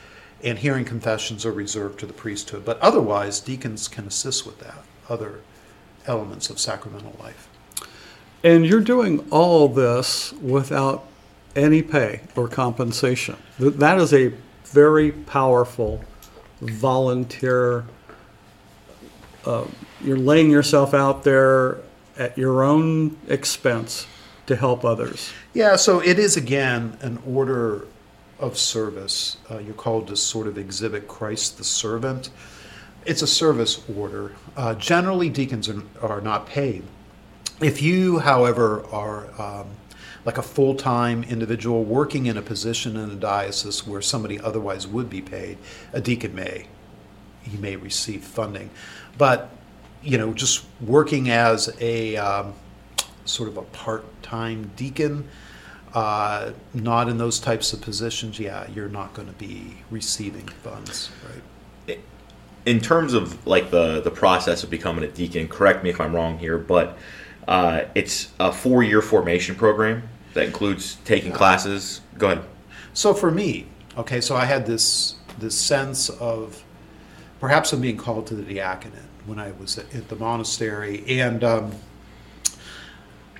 [0.43, 2.65] and hearing confessions are reserved to the priesthood.
[2.65, 5.39] But otherwise, deacons can assist with that, other
[6.06, 7.47] elements of sacramental life.
[8.43, 11.06] And you're doing all this without
[11.56, 13.38] any pay or compensation.
[13.58, 14.34] That is a
[14.65, 16.03] very powerful
[16.60, 17.86] volunteer.
[19.45, 19.65] Uh,
[20.03, 21.77] you're laying yourself out there
[22.17, 24.08] at your own expense
[24.45, 25.32] to help others.
[25.53, 27.88] Yeah, so it is again an order
[28.43, 29.38] of service.
[29.49, 32.29] Uh, you're called to sort of exhibit Christ the servant.
[33.06, 34.34] It's a service order.
[34.56, 36.84] Uh, generally, deacons are, are not paid.
[37.62, 39.67] If you, however, are um,
[40.25, 44.88] like a full time individual working in a position in a diocese where somebody otherwise
[44.88, 45.58] would be paid,
[45.93, 46.67] a deacon may.
[47.43, 48.69] He may receive funding.
[49.17, 49.49] But,
[50.01, 52.53] you know, just working as a um,
[53.25, 55.29] sort of a part time deacon,
[55.93, 61.12] uh, not in those types of positions, yeah, you're not going to be receiving funds,
[61.29, 61.41] right?
[62.65, 66.15] in terms of like the the process of becoming a deacon correct me if i'm
[66.15, 66.97] wrong here but
[67.45, 70.01] uh, it's a four year formation program
[70.34, 72.45] that includes taking classes go ahead
[72.93, 73.65] So for me,
[73.97, 76.63] okay, so I had this this sense of
[77.39, 81.43] perhaps I'm being called to the diaconate when I was at, at the monastery, and
[81.43, 81.71] um,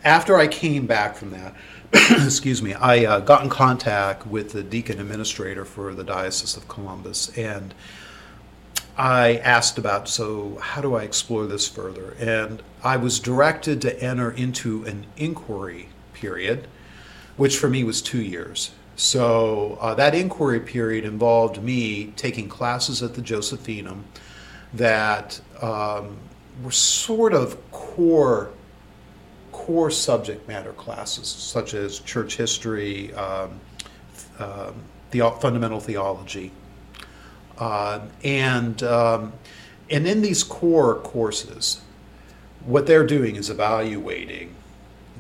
[0.04, 1.56] after I came back from that,
[2.26, 6.68] excuse me, I uh, got in contact with the deacon administrator for the diocese of
[6.68, 7.74] Columbus, and
[8.98, 14.02] I asked about so how do I explore this further, and I was directed to
[14.02, 16.68] enter into an inquiry period
[17.38, 18.72] which for me was two years.
[18.96, 24.04] So uh, that inquiry period involved me taking classes at the Josephinum
[24.74, 26.18] that um,
[26.64, 28.52] were sort of core
[29.66, 33.60] core subject matter classes, such as church history, um,
[34.38, 34.74] um,
[35.12, 36.52] the fundamental theology,
[37.58, 39.32] uh, and um,
[39.90, 41.82] and in these core courses,
[42.66, 44.54] what they're doing is evaluating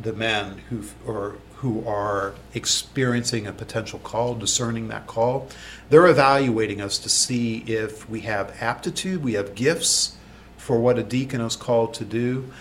[0.01, 5.47] the men who or who are experiencing a potential call, discerning that call.
[5.89, 10.17] They're evaluating us to see if we have aptitude, we have gifts
[10.57, 12.51] for what a deacon is called to do,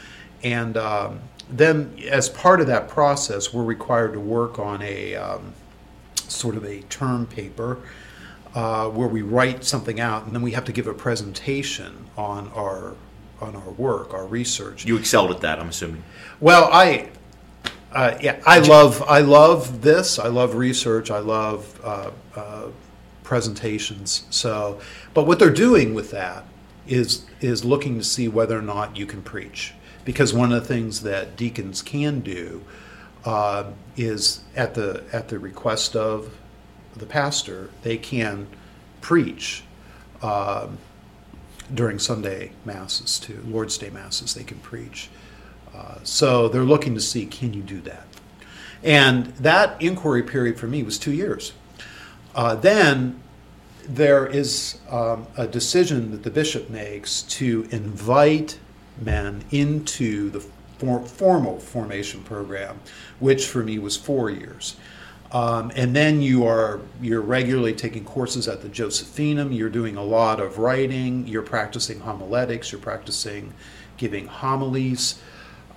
[0.44, 1.20] and um,
[1.52, 5.52] then as part of that process, we're required to work on a um,
[6.16, 7.78] sort of a term paper.
[8.54, 12.48] Uh, where we write something out, and then we have to give a presentation on
[12.48, 12.94] our
[13.42, 14.84] on our work, our research.
[14.84, 16.02] you excelled at that i'm assuming
[16.40, 17.08] Well, I,
[17.92, 20.18] uh, yeah, I love, I love this.
[20.18, 21.10] I love research.
[21.10, 22.68] I love uh, uh,
[23.22, 24.24] presentations.
[24.30, 24.80] So,
[25.14, 26.44] but what they're doing with that
[26.86, 30.68] is is looking to see whether or not you can preach, because one of the
[30.68, 32.62] things that deacons can do
[33.24, 33.64] uh,
[33.96, 36.34] is at the at the request of
[36.96, 38.46] the pastor, they can
[39.00, 39.64] preach.
[40.22, 40.78] Um,
[41.72, 45.08] during Sunday masses too, Lord's Day masses, they can preach.
[45.74, 48.06] Uh, so they're looking to see can you do that?
[48.82, 51.52] And that inquiry period for me was two years.
[52.34, 53.20] Uh, then
[53.84, 58.58] there is um, a decision that the bishop makes to invite
[59.00, 60.40] men into the
[60.78, 62.80] for- formal formation program,
[63.20, 64.76] which for me was four years.
[65.32, 69.56] Um, and then you are you're regularly taking courses at the Josephinum.
[69.56, 71.26] You're doing a lot of writing.
[71.26, 72.70] You're practicing homiletics.
[72.70, 73.54] You're practicing
[73.96, 75.20] giving homilies.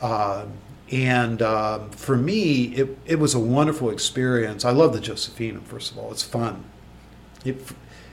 [0.01, 0.45] Uh,
[0.91, 4.65] and um, for me, it, it was a wonderful experience.
[4.65, 5.63] I love the Josephinum.
[5.63, 6.65] First of all, it's fun.
[7.45, 7.62] It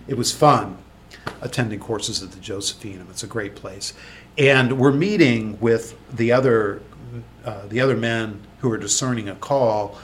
[0.06, 0.78] it was fun
[1.40, 3.10] attending courses at the Josephinum.
[3.10, 3.92] It's a great place,
[4.38, 6.82] and we're meeting with the other
[7.44, 9.98] uh, the other men who are discerning a call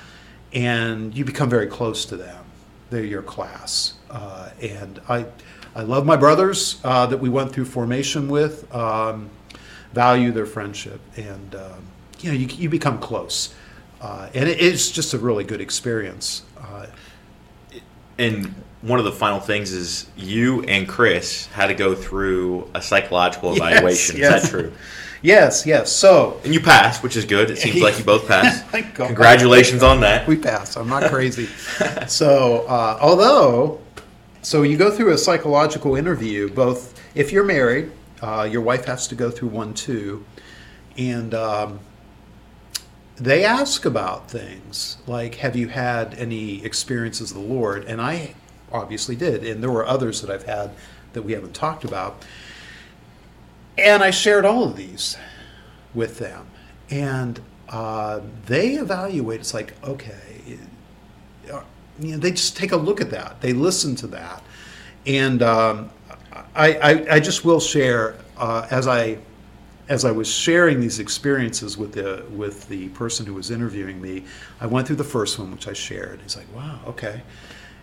[0.53, 2.45] and you become very close to them.
[2.91, 5.27] They're your class, uh, and I,
[5.75, 8.75] I love my brothers uh, that we went through formation with.
[8.75, 9.31] Um,
[9.93, 11.87] value their friendship, and um,
[12.21, 13.55] you know you, you become close,
[14.01, 16.43] uh, and it, it's just a really good experience.
[16.61, 16.87] Uh,
[18.19, 22.81] and one of the final things is you and chris had to go through a
[22.83, 24.45] psychological Yes, evaluation yes.
[24.45, 24.73] is that true
[25.21, 25.91] yes, yes.
[25.91, 29.07] So and you passed which is good it seems like you both passed Thank God.
[29.09, 30.77] congratulations on that we passed.
[30.77, 31.47] I'm not crazy.
[32.07, 33.81] so, uh, although,
[34.43, 37.91] so you go through a psychological interview, both if you're married
[38.23, 40.25] Uh, your wife has to go through one too.
[40.97, 41.79] And um,
[43.17, 47.85] they ask about things like, Have you had any experiences of the Lord?
[47.85, 48.35] And I
[48.73, 49.45] obviously did.
[49.45, 50.71] And there were others that I've had
[51.13, 52.25] that we haven't talked about.
[53.77, 55.17] And I shared all of these
[55.95, 56.47] with them.
[56.91, 60.59] And uh, they evaluate, it's like, okay,
[61.53, 61.63] uh,
[62.01, 63.41] you know, they just take a look at that.
[63.41, 64.43] They listen to that.
[65.07, 65.91] And um,
[66.55, 69.19] I, I, I, just will share uh, as I
[69.89, 74.25] as I was sharing these experiences with the with the person who was interviewing me,
[74.61, 76.21] I went through the first one, which I shared.
[76.23, 77.23] He's like, "Wow, okay,"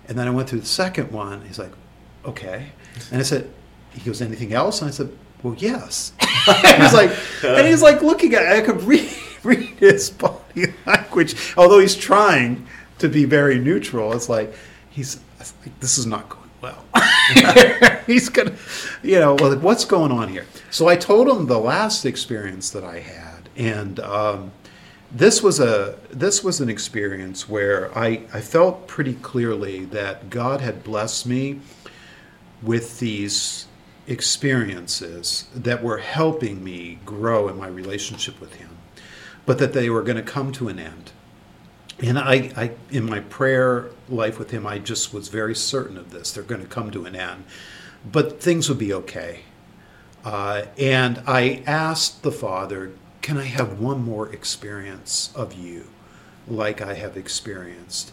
[0.08, 1.42] and then I went through the second one.
[1.46, 1.72] He's like,
[2.26, 2.68] "Okay,"
[3.12, 3.52] and I said,
[3.92, 5.12] "He goes, anything else?" And I said,
[5.44, 7.12] "Well, yes." he's like,
[7.44, 8.44] and he's like looking at.
[8.44, 8.64] It.
[8.64, 9.10] I could read
[9.44, 12.68] read his body language, although he's trying
[13.00, 14.14] to be very neutral.
[14.14, 14.54] It's like
[14.90, 16.86] he's like, this is not going well.
[18.08, 18.56] he's gonna,
[19.04, 20.46] you know, well, what's going on here?
[20.72, 24.52] So I told him the last experience that I had, and um,
[25.16, 30.62] this was a this was an experience where I I felt pretty clearly that God
[30.62, 31.62] had blessed me
[32.62, 33.68] with these
[34.08, 38.78] experiences that were helping me grow in my relationship with Him,
[39.46, 41.12] but that they were going to come to an end
[42.00, 46.12] and I, I, in my prayer life with him, I just was very certain of
[46.12, 46.32] this.
[46.32, 47.46] They're going to come to an end,
[48.10, 49.42] but things would be okay.
[50.24, 52.92] Uh, and I asked the Father,
[53.26, 55.88] "Can I have one more experience of you,
[56.48, 58.12] like I have experienced?"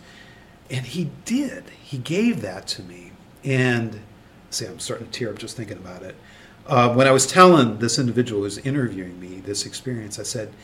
[0.70, 1.64] And He did.
[1.82, 3.12] He gave that to me.
[3.44, 4.00] And
[4.48, 6.14] see, I'm starting to tear up just thinking about it.
[6.66, 10.54] Uh, when I was telling this individual who was interviewing me this experience, I said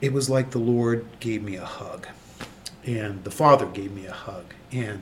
[0.00, 2.06] it was like the Lord gave me a hug,
[2.86, 5.00] and the Father gave me a hug, and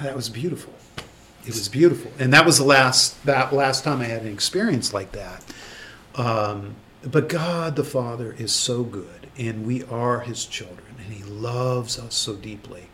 [0.00, 0.72] that was beautiful.
[1.42, 4.94] It was beautiful, and that was the last that last time I had an experience
[4.94, 5.44] like that.
[6.18, 11.22] Um, but God the Father is so good, and we are His children, and He
[11.22, 12.88] loves us so deeply.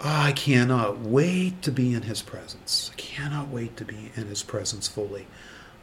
[0.00, 2.90] I cannot wait to be in His presence.
[2.92, 5.26] I cannot wait to be in His presence fully.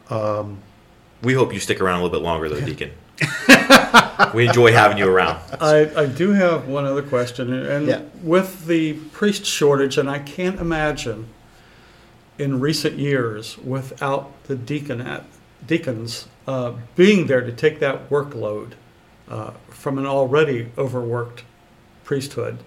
[0.10, 0.60] Um,
[1.22, 2.92] we hope you stick around a little bit longer, though, Deacon.
[4.34, 5.42] we enjoy having you around.
[5.60, 7.52] I, I do have one other question.
[7.52, 8.02] And yeah.
[8.24, 11.28] with the priest shortage, and I can't imagine
[12.38, 15.24] in recent years without the deaconate,
[15.66, 18.72] deacons uh, being there to take that workload
[19.30, 21.44] uh, from an already overworked
[22.04, 22.58] priesthood.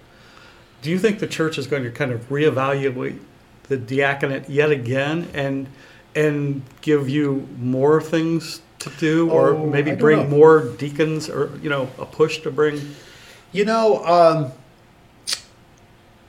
[0.81, 3.19] Do you think the church is going to kind of reevaluate
[3.69, 5.67] the diaconate yet again and
[6.15, 10.27] and give you more things to do, or Oh, maybe bring know.
[10.27, 12.79] more deacons, or you know, a push to bring.
[13.51, 14.51] You know, um,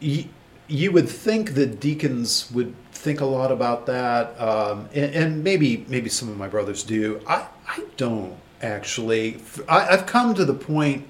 [0.00, 0.28] y-
[0.68, 2.74] you would think that deacons would
[3.04, 7.20] think a lot about that, um, and, and maybe maybe some of my brothers do.
[7.26, 9.42] I I don't actually.
[9.68, 11.06] I, I've come to the point.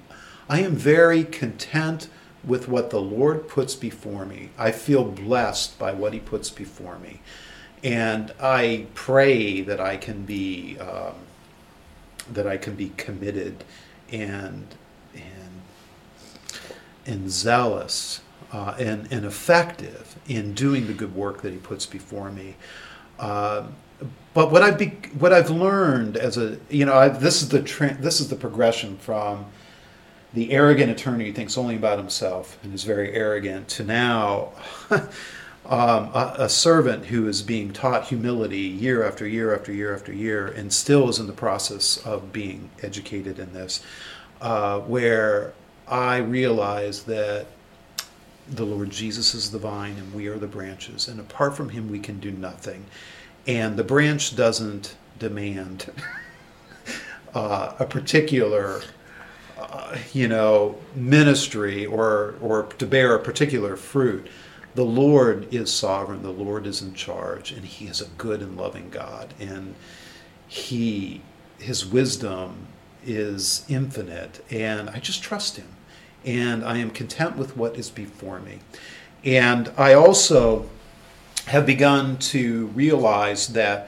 [0.49, 2.09] I am very content
[2.43, 4.49] with what the Lord puts before me.
[4.57, 7.21] I feel blessed by what He puts before me,
[7.81, 11.15] and I pray that I can be um,
[12.29, 13.63] that I can be committed
[14.11, 14.67] and
[15.13, 15.61] and
[17.05, 18.19] and zealous
[18.51, 22.55] uh, and, and effective in doing the good work that he puts before me.
[23.19, 23.75] Um,
[24.33, 27.61] but what I've be, what I've learned as a you know i this is the
[27.61, 29.45] tra- this is the progression from
[30.33, 34.51] the arrogant attorney who thinks only about himself and is very arrogant to now
[35.65, 40.11] um, a, a servant who is being taught humility year after year after year after
[40.11, 43.81] year and still is in the process of being educated in this
[44.41, 45.53] uh, where
[45.87, 47.47] I realize that
[48.49, 51.89] the Lord Jesus is the vine and we are the branches, and apart from Him,
[51.89, 52.85] we can do nothing.
[53.47, 55.91] And the branch doesn't demand
[57.33, 58.81] uh, a particular,
[59.57, 64.27] uh, you know, ministry or or to bear a particular fruit.
[64.75, 66.21] The Lord is sovereign.
[66.21, 69.75] The Lord is in charge, and He is a good and loving God, and
[70.47, 71.21] He
[71.59, 72.67] His wisdom
[73.05, 75.67] is infinite, and I just trust Him,
[76.25, 78.59] and I am content with what is before me,
[79.23, 80.69] and I also
[81.47, 83.87] have begun to realize that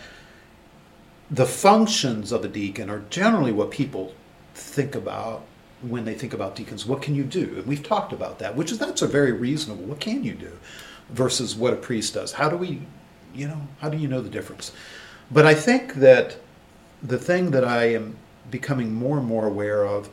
[1.30, 4.14] the functions of a deacon are generally what people
[4.54, 5.44] think about
[5.82, 6.86] when they think about deacons.
[6.86, 7.56] What can you do?
[7.58, 9.84] And we've talked about that, which is that's a very reasonable.
[9.84, 10.52] What can you do
[11.10, 12.34] versus what a priest does?
[12.34, 12.82] How do we,
[13.34, 14.72] you know, how do you know the difference?
[15.30, 16.38] But I think that
[17.04, 18.18] the thing that I am
[18.50, 20.10] becoming more and more aware of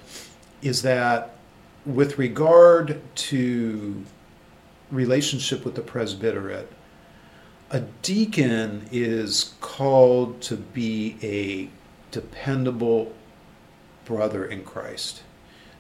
[0.61, 1.34] is that
[1.87, 4.05] with regard to
[4.91, 6.71] relationship with the presbyterate,
[7.71, 11.69] a deacon is called to be a
[12.13, 13.13] dependable
[14.05, 15.23] brother in Christ,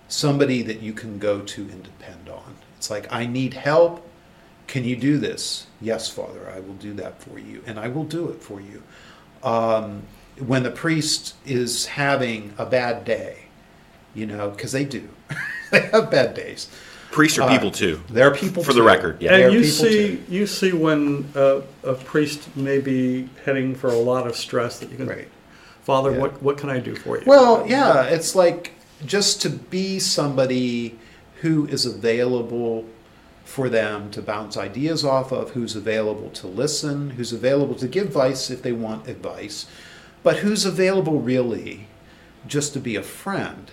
[0.09, 2.57] somebody that you can go to and depend on.
[2.77, 4.07] It's like, I need help.
[4.67, 5.67] Can you do this?
[5.81, 8.83] Yes, Father, I will do that for you, and I will do it for you.
[9.43, 10.03] Um,
[10.39, 13.45] when the priest is having a bad day,
[14.15, 15.09] you know, because they do,
[15.75, 16.69] they have bad days.
[17.11, 18.01] Priests are Uh, people too.
[18.11, 19.35] They're people For the record, yeah.
[19.37, 20.23] And you see, too.
[20.29, 24.91] you see when uh, a priest may be heading for a lot of stress that
[24.91, 25.29] you can, Right.
[25.85, 26.19] Father, Yeah.
[26.23, 27.23] what what can I do for you?
[27.27, 28.73] Well, yeah, it's like
[29.07, 30.99] just to be somebody
[31.43, 32.85] who is available
[33.45, 38.07] for them to bounce ideas off of, who's available to listen, who's available to give
[38.07, 39.67] advice if they want advice,
[40.23, 41.87] but who's available really
[42.49, 43.71] just to be a friend.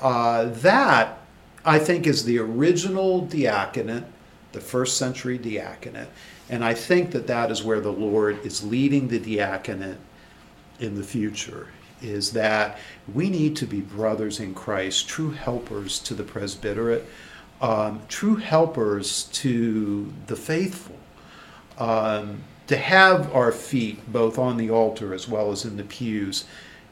[0.00, 1.18] Uh, that,
[1.64, 4.04] I think, is the original diaconate,
[4.52, 6.08] the first century diaconate.
[6.50, 9.98] And I think that that is where the Lord is leading the diaconate
[10.78, 11.68] in the future
[12.02, 12.78] is that
[13.14, 17.06] we need to be brothers in Christ, true helpers to the presbyterate,
[17.60, 20.98] um, true helpers to the faithful,
[21.78, 26.44] um, to have our feet both on the altar as well as in the pews,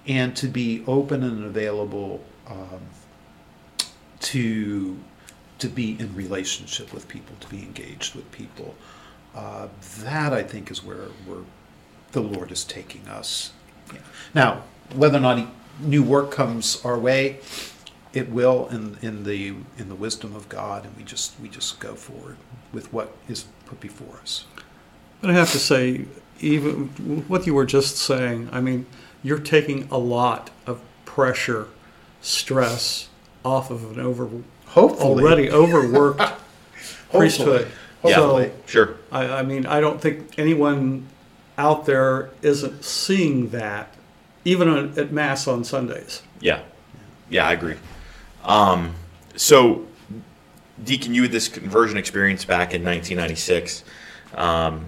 [0.07, 2.81] and to be open and available um,
[4.23, 4.99] to
[5.59, 8.75] to be in relationship with people, to be engaged with people.
[9.35, 9.69] Uh,
[10.01, 11.45] that I think is where where
[12.13, 13.53] the Lord is taking us.
[13.93, 14.01] Yeah.
[14.35, 14.65] Now,
[14.95, 15.47] whether or not he,
[15.81, 17.41] new work comes our way,
[18.13, 21.81] it will in in the in the wisdom of God, and we just we just
[21.81, 22.37] go forward
[22.73, 24.45] with what is put before us.
[25.21, 26.07] But I have to say,
[26.41, 26.89] even
[27.29, 28.87] what you were just saying, I mean,
[29.23, 31.69] you're taking a lot of pressure,
[32.21, 33.09] stress
[33.45, 34.29] off of an over
[34.67, 36.41] Hopefully, already overworked Hopefully.
[37.13, 37.69] priesthood.
[38.05, 38.15] Yeah.
[38.15, 38.53] Hopefully.
[38.67, 38.97] Sure.
[39.11, 41.09] I, I mean, I don't think anyone
[41.59, 43.95] out there isn't seeing that,
[44.45, 46.23] even on, at Mass on Sundays.
[46.41, 46.63] Yeah.
[47.31, 47.77] Yeah, I agree.
[48.45, 48.95] Um,
[49.37, 49.87] so,
[50.83, 53.85] Deacon, you had this conversion experience back in 1996.
[54.35, 54.87] Um,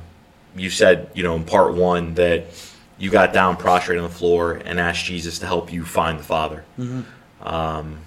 [0.57, 2.47] you said, you know, in part one that
[2.99, 6.23] you got down prostrate on the floor and asked Jesus to help you find the
[6.25, 6.65] Father.
[7.43, 7.99] Um,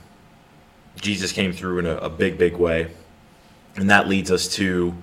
[1.01, 2.91] Jesus came through in a, a big, big way.
[3.75, 4.95] And that leads us to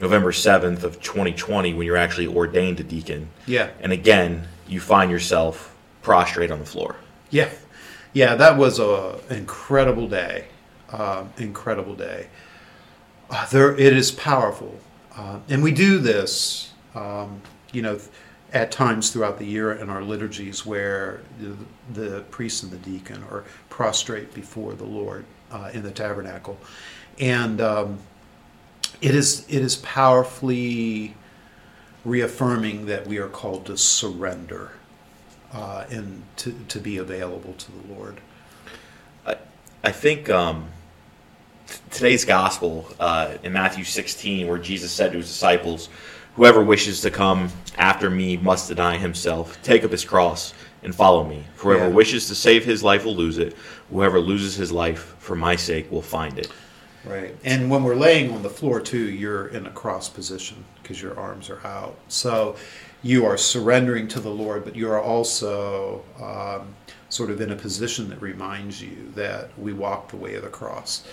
[0.00, 3.28] November 7th of 2020 when you're actually ordained a deacon.
[3.46, 3.70] Yeah.
[3.80, 6.96] And again, you find yourself prostrate on the floor.
[7.30, 7.50] Yeah,
[8.12, 10.46] yeah, that was a incredible day,
[10.90, 12.28] uh, incredible day.
[13.30, 14.78] Uh, there, it is powerful,
[15.16, 17.40] uh, and we do this, um,
[17.72, 17.98] you know,
[18.52, 21.56] at times throughout the year in our liturgies where the,
[21.98, 26.58] the priest and the deacon are prostrate before the Lord uh, in the tabernacle,
[27.20, 27.98] and um,
[29.00, 31.14] it is it is powerfully
[32.04, 34.72] reaffirming that we are called to surrender
[35.52, 38.20] uh, and to, to be available to the Lord.
[39.26, 39.36] I
[39.84, 40.68] I think um,
[41.90, 45.88] today's gospel uh, in Matthew 16, where Jesus said to his disciples,
[46.36, 51.24] Whoever wishes to come after me must deny himself, take up his cross, and follow
[51.24, 51.44] me.
[51.56, 51.94] Whoever Yeah.
[51.94, 53.56] wishes to save his life will lose it.
[53.90, 56.48] Whoever loses his life for my sake will find it.
[57.04, 57.36] Right.
[57.44, 61.18] And when we're laying on the floor, too, you're in a cross position because your
[61.18, 61.96] arms are out.
[62.08, 62.56] So
[63.02, 66.74] you are surrendering to the Lord, but you are also um,
[67.08, 70.48] sort of in a position that reminds you that we walk the way of the
[70.48, 71.04] cross,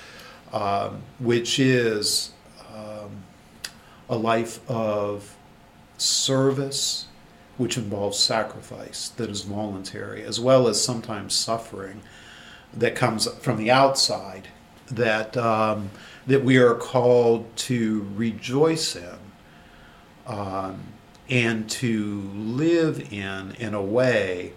[0.53, 2.31] um, which is
[2.75, 3.09] um,
[4.09, 5.35] a life of
[5.97, 7.05] service,
[7.59, 12.01] which involves sacrifice that is voluntary, as well as sometimes suffering
[12.73, 14.47] that comes from the outside
[14.89, 15.89] that um,
[16.25, 19.19] that we are called to rejoice in
[20.25, 20.81] um,
[21.29, 24.53] and to live in in a way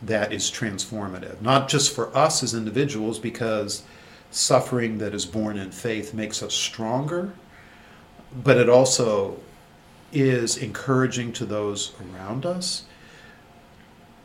[0.00, 3.82] that is transformative, not just for us as individuals, because
[4.30, 7.34] suffering that is born in faith makes us stronger,
[8.42, 9.38] but it also
[10.14, 12.84] is encouraging to those around us.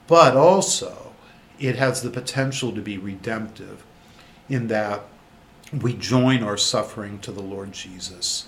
[0.07, 1.13] But also,
[1.59, 3.83] it has the potential to be redemptive
[4.47, 5.03] in that
[5.73, 8.47] we join our suffering to the Lord Jesus.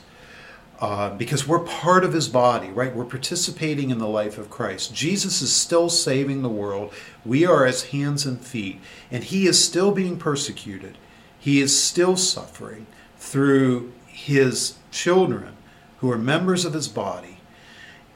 [0.80, 2.96] Uh, because we're part of his body, right?
[2.96, 4.96] We're participating in the life of Christ.
[4.96, 6.92] Jesus is still saving the world.
[7.24, 8.80] We are his hands and feet,
[9.12, 10.98] and he is still being persecuted.
[11.40, 12.88] He is still suffering
[13.20, 15.56] through his children
[16.00, 17.31] who are members of his body.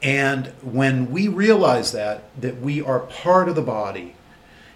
[0.02, 4.16] And when we realize that, that we are part of the body,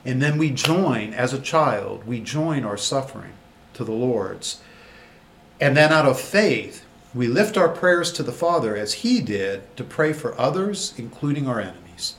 [0.06, 3.34] and then we join, as a child, we join our suffering
[3.74, 4.62] to the Lord's.
[5.60, 9.76] And then out of faith, we lift our prayers to the Father as He did
[9.78, 12.16] to pray for others, including our enemies.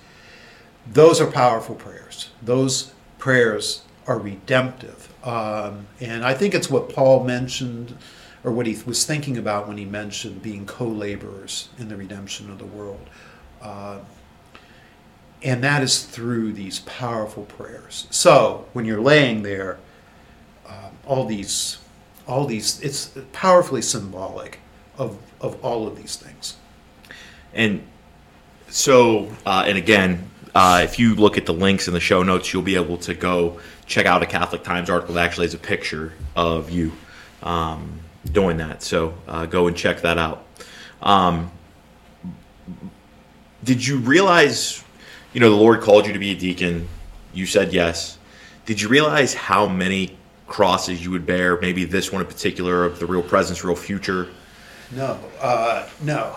[0.90, 2.30] Those are powerful prayers.
[2.42, 5.12] Those prayers are redemptive.
[5.24, 7.96] Um, and I think it's what Paul mentioned,
[8.42, 12.50] or what he was thinking about when he mentioned being co laborers in the redemption
[12.50, 13.08] of the world.
[13.60, 13.98] Uh,
[15.42, 18.06] and that is through these powerful prayers.
[18.10, 19.78] So when you're laying there,
[20.66, 21.78] um, all these,
[22.26, 24.60] all these, it's powerfully symbolic
[24.98, 26.56] of, of all of these things.
[27.54, 27.82] And
[28.68, 32.52] so, uh, and again, uh, if you look at the links in the show notes,
[32.52, 35.58] you'll be able to go check out a Catholic Times article that actually has a
[35.58, 36.92] picture of you
[37.42, 37.99] um,
[38.32, 38.82] doing that.
[38.82, 40.44] So uh, go and check that out.
[41.02, 41.50] Um,
[43.64, 44.82] did you realize,
[45.32, 46.88] you know, the Lord called you to be a deacon?
[47.32, 48.18] You said yes.
[48.66, 50.16] Did you realize how many
[50.46, 51.60] crosses you would bear?
[51.60, 54.28] Maybe this one in particular of the real presence, real future.
[54.92, 56.36] No, uh, no.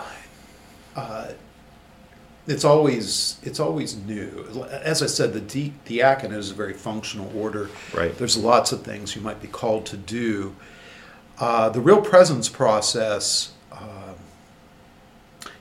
[0.95, 1.31] Uh,
[2.45, 4.67] it's always it's always new.
[4.69, 7.69] As I said, the de- diaconate is a very functional order.
[7.93, 8.15] Right.
[8.17, 10.55] There's lots of things you might be called to do.
[11.43, 14.15] Uh, the real presence process, um,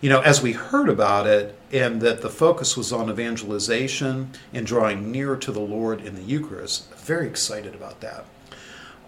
[0.00, 4.64] you know, as we heard about it, and that the focus was on evangelization and
[4.64, 6.94] drawing near to the Lord in the Eucharist.
[6.94, 8.24] Very excited about that.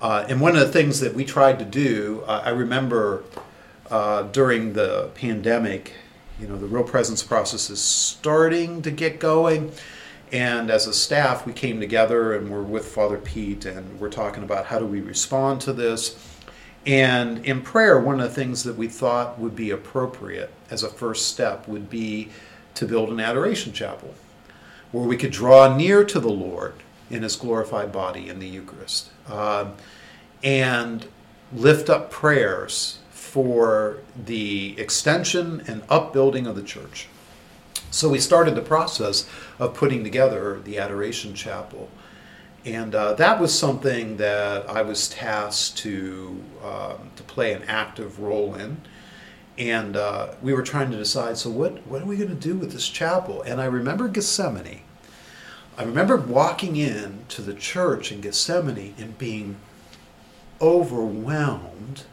[0.03, 3.23] Uh, and one of the things that we tried to do, uh, I remember
[3.89, 5.93] uh, during the pandemic,
[6.41, 9.71] you know, the real presence process is starting to get going.
[10.33, 14.43] And as a staff, we came together and we're with Father Pete and we're talking
[14.43, 16.34] about how do we respond to this.
[16.87, 20.89] And in prayer, one of the things that we thought would be appropriate as a
[20.89, 22.29] first step would be
[22.75, 24.15] to build an adoration chapel
[24.93, 26.75] where we could draw near to the Lord
[27.11, 29.71] in his glorified body in the Eucharist uh,
[30.43, 31.07] and
[31.53, 37.09] lift up prayers for the extension and upbuilding of the church.
[37.91, 39.29] So we started the process
[39.59, 41.89] of putting together the Adoration Chapel.
[42.65, 48.21] And uh, that was something that I was tasked to, um, to play an active
[48.21, 48.81] role in.
[49.59, 52.57] And uh, we were trying to decide so, what, what are we going to do
[52.57, 53.43] with this chapel?
[53.43, 54.81] And I remember Gethsemani.
[55.77, 59.57] I remember walking in to the church in Gethsemani and being
[60.61, 62.05] overwhelmed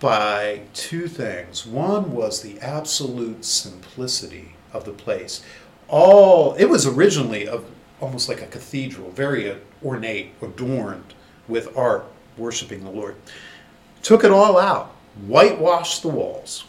[0.00, 1.64] by two things.
[1.64, 5.42] One was the absolute simplicity of the place.
[5.88, 7.60] All it was originally a,
[8.02, 11.14] almost like a cathedral, very ornate, adorned
[11.46, 12.04] with art,
[12.36, 13.14] worshiping the Lord.
[14.02, 14.94] Took it all out,
[15.26, 16.64] whitewashed the walls,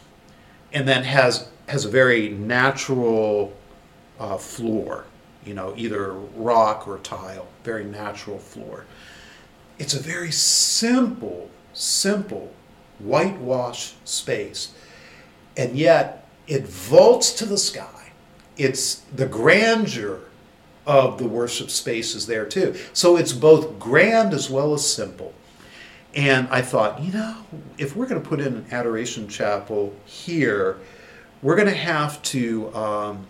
[0.72, 3.52] and then has has a very natural
[4.20, 5.06] uh, floor.
[5.44, 8.86] You know, either rock or tile, very natural floor.
[9.78, 12.52] It's a very simple, simple
[13.00, 14.72] whitewashed space,
[15.56, 18.12] and yet it vaults to the sky.
[18.56, 20.20] It's the grandeur
[20.86, 22.74] of the worship space is there too.
[22.92, 25.32] So it's both grand as well as simple.
[26.14, 27.36] And I thought, you know,
[27.76, 30.76] if we're going to put in an adoration chapel here,
[31.42, 32.74] we're going to have to.
[32.74, 33.26] Um,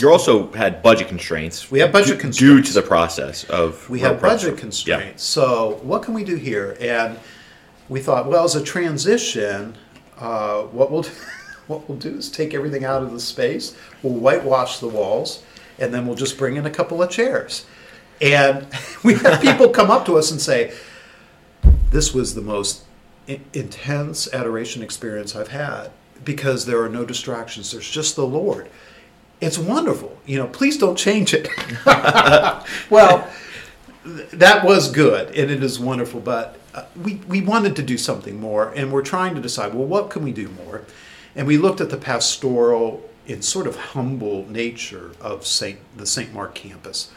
[0.00, 1.70] you also had budget constraints.
[1.70, 3.88] We have budget due, constraints due to the process of.
[3.90, 5.36] We have budget constraints.
[5.36, 5.42] Yeah.
[5.42, 6.76] So what can we do here?
[6.80, 7.18] And
[7.88, 9.76] we thought, well, as a transition,
[10.18, 11.10] uh, what we'll do,
[11.66, 13.76] what we'll do is take everything out of the space.
[14.02, 15.42] We'll whitewash the walls,
[15.80, 17.66] and then we'll just bring in a couple of chairs.
[18.20, 18.66] And
[19.04, 20.72] we have people come up to us and say,
[21.90, 22.84] "This was the most
[23.52, 25.90] intense adoration experience I've had
[26.24, 27.72] because there are no distractions.
[27.72, 28.68] There's just the Lord."
[29.40, 30.18] It's wonderful.
[30.26, 31.48] You know, please don't change it.
[32.90, 33.26] well,
[34.04, 38.40] that was good and it is wonderful, but uh, we, we wanted to do something
[38.40, 40.82] more, and we're trying to decide, well, what can we do more?
[41.34, 46.32] And we looked at the pastoral and sort of humble nature of Saint, the St.
[46.32, 47.10] Mark campus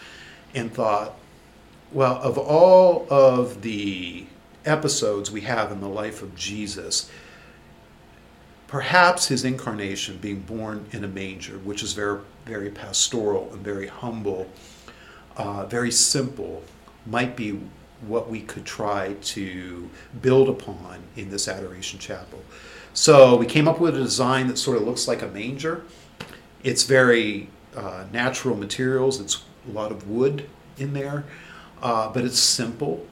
[0.53, 1.15] and thought,
[1.91, 4.25] well, of all of the
[4.65, 7.09] episodes we have in the life of Jesus,
[8.67, 13.87] perhaps his incarnation, being born in a manger, which is very, very pastoral and very
[13.87, 14.49] humble,
[15.37, 16.63] uh, very simple,
[17.05, 17.59] might be
[18.07, 19.89] what we could try to
[20.21, 22.41] build upon in this adoration chapel.
[22.93, 25.83] So we came up with a design that sort of looks like a manger.
[26.63, 29.19] It's very uh, natural materials.
[29.19, 31.25] It's a lot of wood in there,
[31.81, 33.05] uh, but it's simple.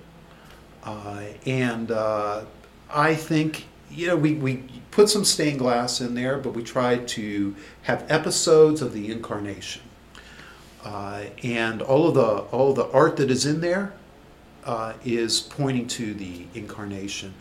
[0.83, 2.45] Uh, and uh,
[2.91, 7.07] I think you know we, we put some stained glass in there, but we tried
[7.09, 9.81] to have episodes of the incarnation.
[10.83, 13.93] Uh, and all of the all of the art that is in there
[14.63, 17.33] uh, is pointing to the incarnation.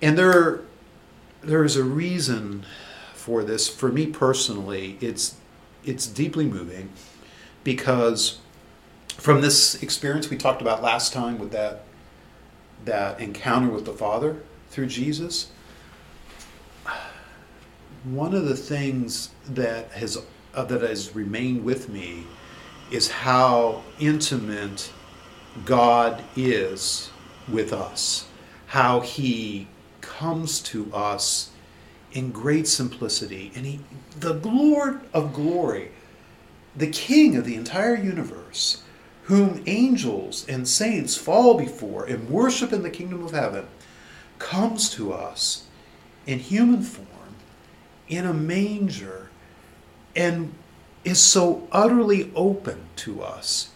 [0.00, 0.62] And there
[1.42, 2.64] there is a reason
[3.14, 3.68] for this.
[3.68, 5.36] For me personally, it's
[5.84, 6.90] it's deeply moving
[7.64, 8.38] because
[9.08, 11.84] from this experience we talked about last time with that
[12.84, 14.36] that encounter with the Father
[14.70, 15.50] through Jesus,
[18.04, 20.18] one of the things that has
[20.54, 22.24] uh, that has remained with me
[22.90, 24.90] is how intimate
[25.64, 27.10] God is
[27.48, 28.26] with us,
[28.66, 29.68] how He
[30.18, 31.50] comes to us
[32.12, 33.80] in great simplicity, and He,
[34.18, 35.92] the Lord of glory,
[36.74, 38.82] the King of the entire universe,
[39.24, 43.66] whom angels and saints fall before and worship in the kingdom of heaven,
[44.38, 45.66] comes to us
[46.26, 47.36] in human form,
[48.08, 49.30] in a manger,
[50.16, 50.52] and
[51.04, 53.70] is so utterly open to us.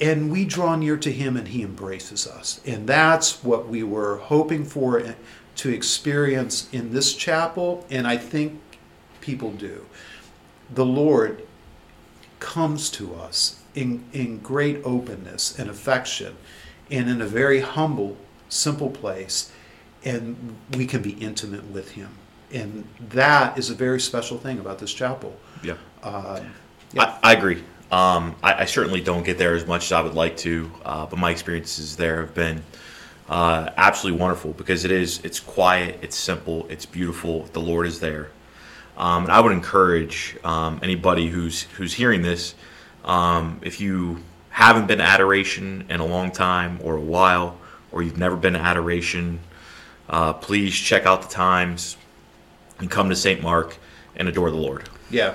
[0.00, 2.60] And we draw near to him and he embraces us.
[2.66, 4.98] And that's what we were hoping for
[5.56, 8.60] to experience in this chapel, and I think
[9.20, 9.86] people do.
[10.72, 11.46] The Lord
[12.40, 16.36] comes to us in, in great openness and affection
[16.90, 18.16] and in a very humble,
[18.48, 19.50] simple place,
[20.04, 22.10] and we can be intimate with Him.
[22.52, 25.36] And that is a very special thing about this chapel.
[25.62, 25.76] Yeah.
[26.02, 26.40] Uh,
[26.98, 27.62] I, I agree.
[27.90, 31.06] Um, I, I certainly don't get there as much as I would like to, uh,
[31.06, 32.62] but my experiences there have been
[33.28, 37.44] uh, absolutely wonderful because it is it's quiet, it's simple, it's beautiful.
[37.52, 38.30] The Lord is there,
[38.96, 42.54] um, and I would encourage um, anybody who's who's hearing this,
[43.04, 47.58] um, if you haven't been to adoration in a long time or a while,
[47.90, 49.40] or you've never been to adoration,
[50.08, 51.96] uh, please check out the times
[52.78, 53.42] and come to St.
[53.42, 53.76] Mark
[54.16, 54.88] and adore the Lord.
[55.10, 55.34] Yeah.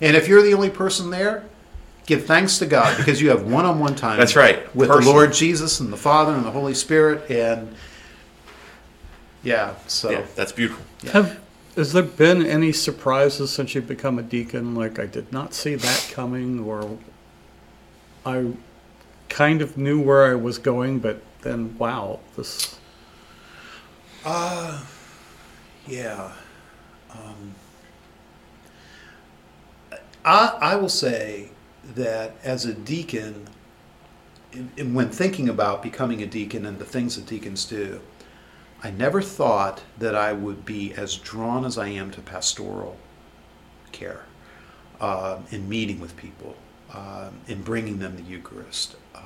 [0.00, 1.44] And if you're the only person there,
[2.06, 4.18] give thanks to God because you have one-on-one time.
[4.18, 4.74] That's right.
[4.74, 5.12] With Personal.
[5.12, 7.74] the Lord Jesus and the Father and the Holy Spirit, and
[9.42, 10.84] yeah, so Yeah, that's beautiful.
[11.12, 11.40] Have
[11.76, 14.74] has there been any surprises since you've become a deacon?
[14.74, 16.98] Like I did not see that coming, or
[18.24, 18.52] I
[19.28, 22.78] kind of knew where I was going, but then wow, this
[24.24, 24.82] Uh,
[25.86, 26.32] yeah.
[27.10, 27.54] Um,
[30.24, 31.50] I, I will say
[31.94, 33.46] that as a deacon,
[34.76, 38.00] when thinking about becoming a deacon and the things that deacons do,
[38.82, 42.96] I never thought that I would be as drawn as I am to pastoral
[43.92, 44.24] care,
[45.00, 46.54] um, in meeting with people,
[46.92, 48.96] um, in bringing them the Eucharist.
[49.14, 49.20] Uh,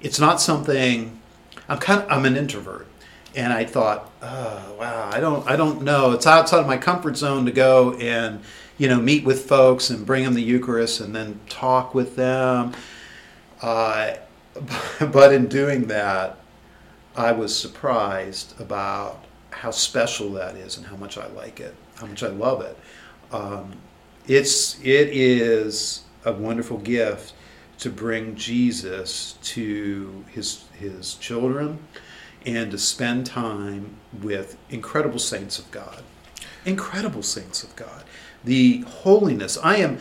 [0.00, 1.20] it's not something.
[1.68, 2.86] I'm kind of I'm an introvert,
[3.34, 6.12] and I thought, oh, wow, I don't I don't know.
[6.12, 8.42] It's outside of my comfort zone to go and
[8.78, 12.72] you know meet with folks and bring them the Eucharist and then talk with them.
[13.62, 14.14] Uh,
[15.00, 16.38] but in doing that,
[17.16, 22.06] I was surprised about how special that is and how much I like it, how
[22.06, 22.76] much I love it.
[23.32, 23.76] Um,
[24.26, 27.34] it's it is a wonderful gift
[27.78, 31.78] to bring Jesus to his his children
[32.46, 36.02] and to spend time with incredible saints of God.
[36.66, 38.04] Incredible saints of God.
[38.44, 39.58] The holiness.
[39.62, 39.98] I am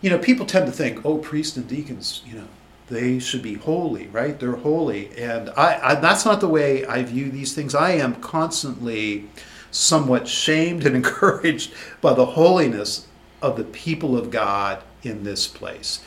[0.00, 2.48] you know, people tend to think, oh, priests and deacons, you know,
[2.88, 4.38] they should be holy, right?
[4.38, 5.16] They're holy.
[5.18, 7.74] And I, I that's not the way I view these things.
[7.74, 9.28] I am constantly
[9.70, 13.06] somewhat shamed and encouraged by the holiness
[13.42, 16.02] of the people of God in this place.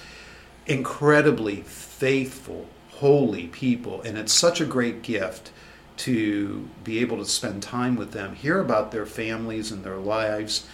[0.65, 4.01] Incredibly faithful, holy people.
[4.01, 5.51] And it's such a great gift
[5.97, 10.65] to be able to spend time with them, hear about their families and their lives,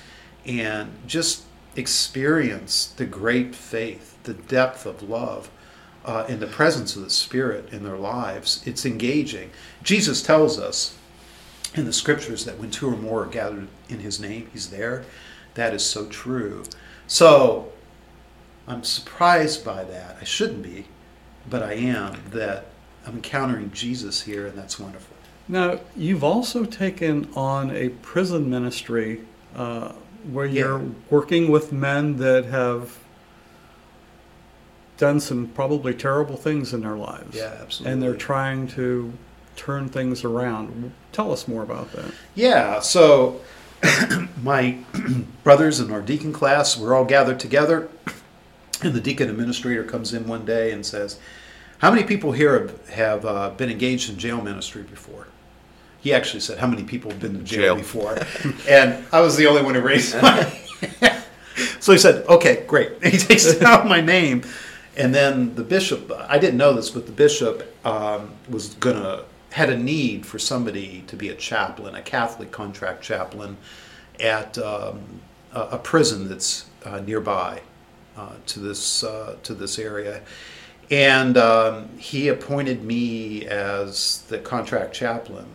[0.48, 1.44] and just
[1.76, 5.52] experience the great faith, the depth of love,
[6.06, 8.64] uh, the presence of the Spirit in their lives.
[8.66, 9.52] It's engaging.
[9.84, 10.98] Jesus tells us
[11.76, 15.04] in the scriptures that when two or more are gathered in His name, He's there.
[15.56, 16.64] That is so true.
[17.08, 17.72] So
[18.68, 20.18] I'm surprised by that.
[20.20, 20.88] I shouldn't be,
[21.50, 22.68] but I am that
[23.06, 25.16] I'm encountering Jesus here, and that's wonderful.
[25.48, 29.22] Now, you've also taken on a prison ministry
[29.56, 29.94] uh,
[30.32, 30.86] where you're Yeah.
[31.10, 32.98] working with men that have
[34.98, 37.36] done some probably terrible things in their lives.
[37.36, 37.94] Yeah, absolutely.
[37.94, 39.14] And they're trying to
[39.56, 40.92] turn things around.
[41.12, 42.12] Tell us more about that.
[42.36, 43.42] Yeah, so
[44.44, 44.78] my
[45.44, 47.90] brothers in our deacon class, we're all gathered together,
[48.82, 51.20] and the deacon administrator comes in one day and says,
[51.80, 55.28] How many people here have, have uh, been engaged in jail ministry before?
[56.08, 57.76] He actually said, How many people have been to jail, Jail.
[57.76, 58.18] before?
[58.70, 60.50] and I was the only one who raised my
[61.82, 62.94] So he said, Okay, great.
[63.04, 64.44] And he takes out my name.
[64.96, 69.70] And then the bishop, I didn't know this, but the bishop um, was to had
[69.70, 73.58] a need for somebody to be a chaplain, a Catholic contract chaplain,
[74.18, 75.20] at um,
[75.52, 77.62] a, a prison that's uh, nearby
[78.16, 80.22] uh, to this uh, to this area,
[80.90, 85.48] and um, he appointed me as the contract chaplain,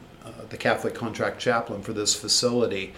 [0.53, 2.94] the Catholic contract chaplain for this facility.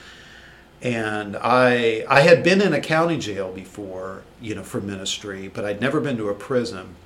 [0.83, 5.65] And I I had been in a county jail before, you know, for ministry, but
[5.65, 6.97] I'd never been to a prison.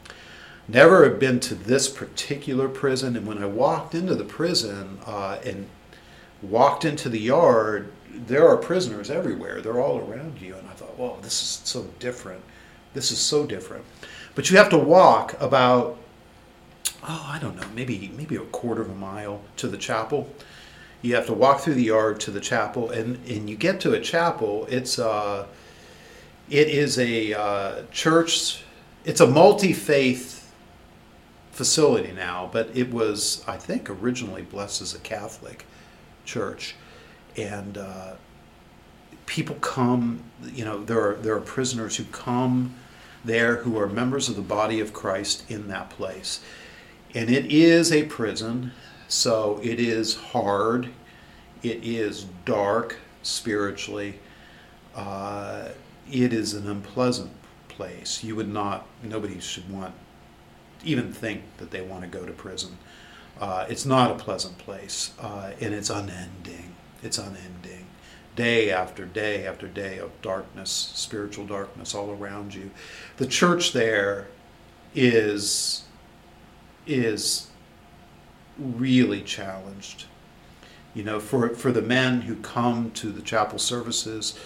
[0.66, 3.16] Never had been to this particular prison.
[3.16, 5.68] And when I walked into the prison uh, and
[6.42, 9.60] walked into the yard, there are prisoners everywhere.
[9.60, 10.56] They're all around you.
[10.56, 12.42] And I thought, whoa, this is so different.
[12.92, 13.84] This is so different.
[14.34, 15.96] But you have to walk about,
[17.08, 20.32] oh, I don't know, maybe maybe a quarter of a mile to the chapel.
[21.00, 23.92] You have to walk through the yard to the chapel, and, and you get to
[23.92, 24.66] a chapel.
[24.68, 25.46] It's uh,
[26.50, 28.62] it is a uh, church.
[29.04, 30.52] It's a multi faith
[31.52, 35.64] facility now, but it was I think originally blessed as a Catholic
[36.24, 36.74] church,
[37.36, 38.12] and uh,
[39.26, 40.22] people come.
[40.52, 42.74] You know, there are there are prisoners who come
[43.24, 46.40] there who are members of the body of Christ in that place,
[47.14, 48.72] and it is a prison.
[49.08, 50.90] So it is hard.
[51.62, 54.18] It is dark spiritually.
[54.94, 55.68] Uh,
[56.10, 57.30] it is an unpleasant
[57.68, 58.22] place.
[58.22, 58.86] You would not.
[59.02, 59.94] Nobody should want
[60.84, 62.78] even think that they want to go to prison.
[63.40, 66.74] Uh, it's not a pleasant place, uh, and it's unending.
[67.02, 67.86] It's unending.
[68.36, 72.70] Day after day after day of darkness, spiritual darkness all around you.
[73.16, 74.28] The church there
[74.94, 75.84] is
[76.88, 77.48] is
[78.58, 80.06] really challenged.
[80.94, 84.38] You know, for for the men who come to the chapel services,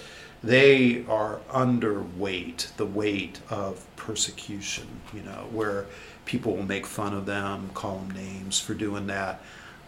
[0.42, 4.86] they are under weight, the weight of persecution.
[5.14, 5.86] You know, where
[6.24, 9.40] people will make fun of them, call them names for doing that.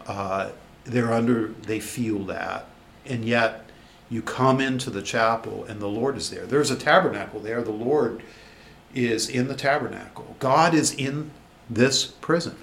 [0.07, 0.49] Uh,
[0.83, 2.67] they're under, they feel that.
[3.05, 3.65] And yet,
[4.09, 6.45] you come into the chapel and the Lord is there.
[6.45, 7.63] There's a tabernacle there.
[7.63, 8.21] The Lord
[8.93, 10.35] is in the tabernacle.
[10.39, 11.31] God is in
[11.69, 12.57] this prison.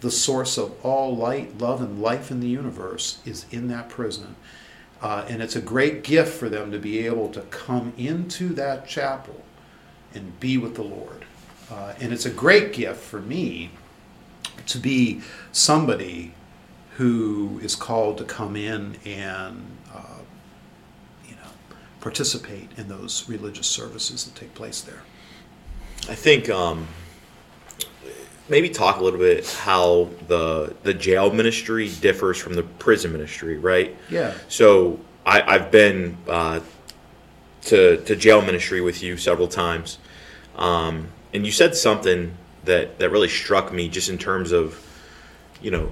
[0.00, 4.36] The source of all light, love, and life in the universe is in that prison.
[5.02, 8.86] Uh, and it's a great gift for them to be able to come into that
[8.86, 9.42] chapel
[10.14, 11.24] and be with the Lord.
[11.70, 13.70] Uh, and it's a great gift for me
[14.66, 15.20] to be
[15.52, 16.34] somebody
[16.96, 19.64] who is called to come in and
[19.94, 20.18] uh,
[21.26, 21.50] you know
[22.00, 25.02] participate in those religious services that take place there.
[26.08, 26.88] I think um,
[28.50, 33.56] maybe talk a little bit how the the jail ministry differs from the prison ministry,
[33.56, 33.96] right?
[34.10, 34.34] Yeah.
[34.48, 36.60] So I, I've been uh,
[37.62, 39.98] to to jail ministry with you several times,
[40.56, 44.78] um, and you said something that that really struck me, just in terms of,
[45.62, 45.90] you know,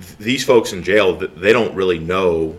[0.00, 2.56] th- these folks in jail, they don't really know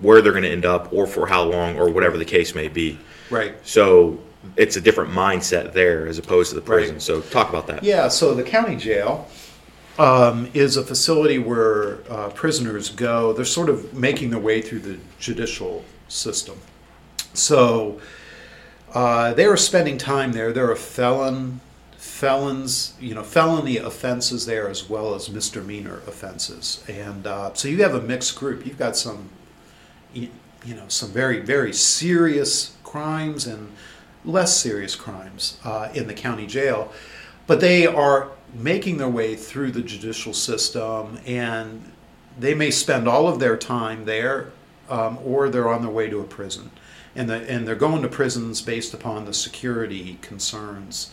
[0.00, 2.68] where they're going to end up or for how long or whatever the case may
[2.68, 2.98] be.
[3.30, 3.54] Right.
[3.66, 4.20] So
[4.56, 6.96] it's a different mindset there as opposed to the prison.
[6.96, 7.02] Right.
[7.02, 7.82] So talk about that.
[7.82, 9.28] Yeah, so the county jail
[9.98, 13.32] um, is a facility where uh, prisoners go.
[13.32, 16.58] They're sort of making their way through the judicial system.
[17.34, 18.00] So
[18.94, 20.52] uh, they are spending time there.
[20.52, 21.60] There are felon,
[21.96, 27.82] felons, you know, felony offenses there as well as misdemeanor offenses, and uh, so you
[27.82, 28.66] have a mixed group.
[28.66, 29.28] You've got some,
[30.14, 30.28] you,
[30.64, 33.70] you know, some very very serious crimes and
[34.24, 36.92] less serious crimes uh, in the county jail,
[37.46, 41.92] but they are making their way through the judicial system, and
[42.38, 44.50] they may spend all of their time there,
[44.88, 46.70] um, or they're on their way to a prison
[47.18, 51.12] and, the, and they're going to prisons based upon the security concerns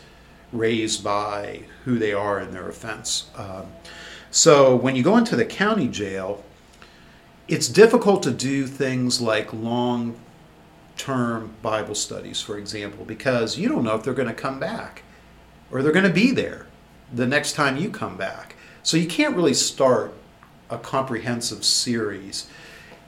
[0.54, 3.30] raised by who they are in their offense.
[3.36, 3.66] Um,
[4.30, 6.44] so when you go into the county jail,
[7.48, 10.20] it's difficult to do things like long
[10.98, 15.04] term Bible studies, for example, because you don't know if they're going to come back
[15.72, 16.68] or they're going to be there
[17.14, 18.56] the next time you come back.
[18.84, 20.14] So you can't really start
[20.70, 22.48] a comprehensive series.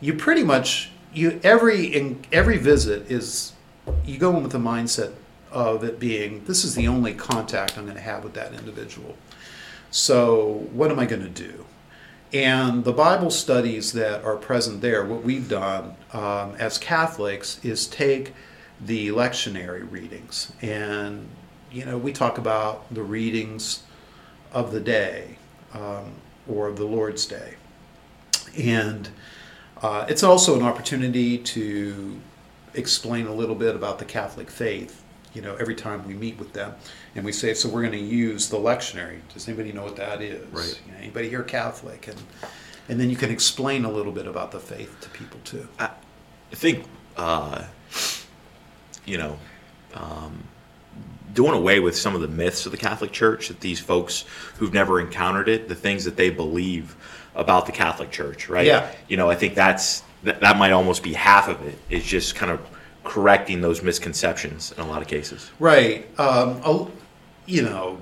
[0.01, 3.53] You pretty much you every in every visit is
[4.05, 5.13] you go in with the mindset
[5.51, 9.17] of it being this is the only contact I'm going to have with that individual.
[9.89, 11.65] So what am I going to do?
[12.33, 17.87] And the Bible studies that are present there, what we've done um, as Catholics is
[17.87, 18.33] take
[18.81, 21.29] the lectionary readings, and
[21.71, 23.83] you know we talk about the readings
[24.51, 25.37] of the day
[25.73, 26.11] um,
[26.47, 27.55] or the Lord's Day,
[28.57, 29.09] and
[29.81, 32.19] uh, it's also an opportunity to
[32.73, 35.03] explain a little bit about the Catholic faith,
[35.33, 36.75] you know, every time we meet with them,
[37.17, 39.19] and we say, so we're going to use the lectionary.
[39.33, 40.45] Does anybody know what that is?
[40.53, 40.79] Right.
[40.85, 42.07] You know, anybody here Catholic?
[42.07, 42.17] And
[42.89, 45.67] and then you can explain a little bit about the faith to people too.
[45.77, 45.89] I
[46.51, 46.85] think,
[47.17, 47.65] uh,
[49.05, 49.37] you know,
[49.93, 50.43] um,
[51.33, 54.23] doing away with some of the myths of the Catholic Church that these folks
[54.57, 56.95] who've never encountered it, the things that they believe
[57.35, 58.65] about the Catholic Church, right?
[58.65, 58.89] Yeah.
[59.09, 61.77] You know, I think that's that, that might almost be half of it.
[61.89, 62.61] Is just kind of
[63.03, 65.49] correcting those misconceptions in a lot of cases.
[65.59, 66.07] Right.
[66.19, 66.61] Um,
[67.47, 67.97] you know,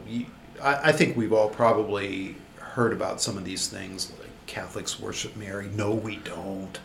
[0.61, 4.11] I, I think we've all probably heard about some of these things.
[4.19, 5.69] Like Catholics worship Mary.
[5.73, 6.77] No, we don't.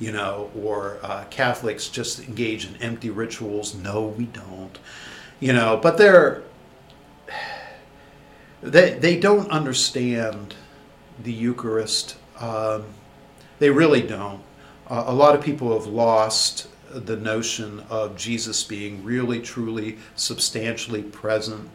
[0.00, 3.74] You know, or uh, Catholics just engage in empty rituals.
[3.74, 4.78] No, we don't.
[5.38, 6.42] You know, but they're
[8.62, 10.54] they they don't understand
[11.22, 12.16] the Eucharist.
[12.40, 12.84] Um,
[13.58, 14.42] they really don't.
[14.88, 21.02] Uh, a lot of people have lost the notion of Jesus being really, truly, substantially
[21.02, 21.68] present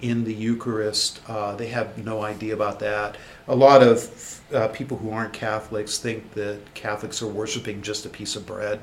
[0.00, 1.20] in the Eucharist.
[1.28, 3.16] Uh, they have no idea about that.
[3.48, 8.08] A lot of uh, people who aren't Catholics think that Catholics are worshiping just a
[8.08, 8.80] piece of bread.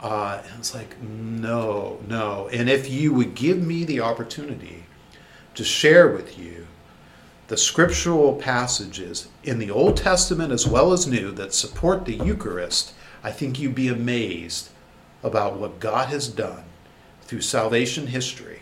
[0.00, 2.48] Uh, and it's like, no, no.
[2.52, 4.84] And if you would give me the opportunity
[5.54, 6.66] to share with you
[7.48, 12.94] the scriptural passages in the Old Testament as well as New that support the Eucharist,
[13.22, 14.70] I think you'd be amazed
[15.22, 16.64] about what God has done
[17.22, 18.59] through salvation history,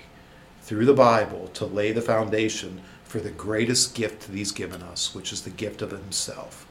[0.68, 5.14] through the Bible, to lay the foundation for the greatest gift that He's given us,
[5.14, 6.66] which is the gift of Himself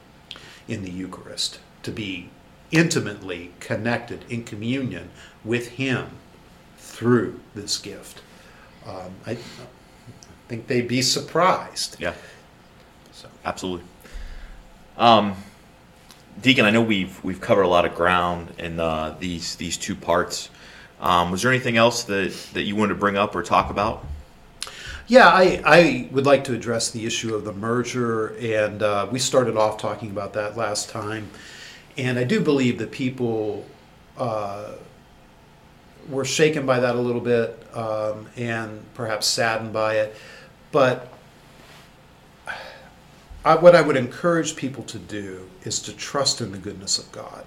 [0.68, 2.30] in the Eucharist, to be
[2.70, 5.10] intimately connected in communion
[5.44, 6.10] with Him
[6.78, 8.22] through this gift.
[8.86, 9.40] Um, I
[10.48, 12.00] think they'd be surprised.
[12.00, 12.14] Yeah.
[13.14, 13.30] So.
[13.44, 13.88] Absolutely.
[14.96, 15.34] Um,
[16.40, 19.96] Deacon, I know we've we've covered a lot of ground in uh, these these two
[19.96, 20.52] parts.
[21.00, 24.04] Um, was there anything else that, that you wanted to bring up or talk about?
[25.08, 29.20] Yeah, I, I would like to address the issue of the merger, and uh, we
[29.20, 31.30] started off talking about that last time.
[31.98, 33.66] And I do believe that people
[34.18, 34.74] uh,
[36.10, 40.16] were shaken by that a little bit um, and perhaps saddened by it.
[40.72, 41.08] But
[43.46, 47.10] I, what I would encourage people to do is to trust in the goodness of
[47.12, 47.46] God.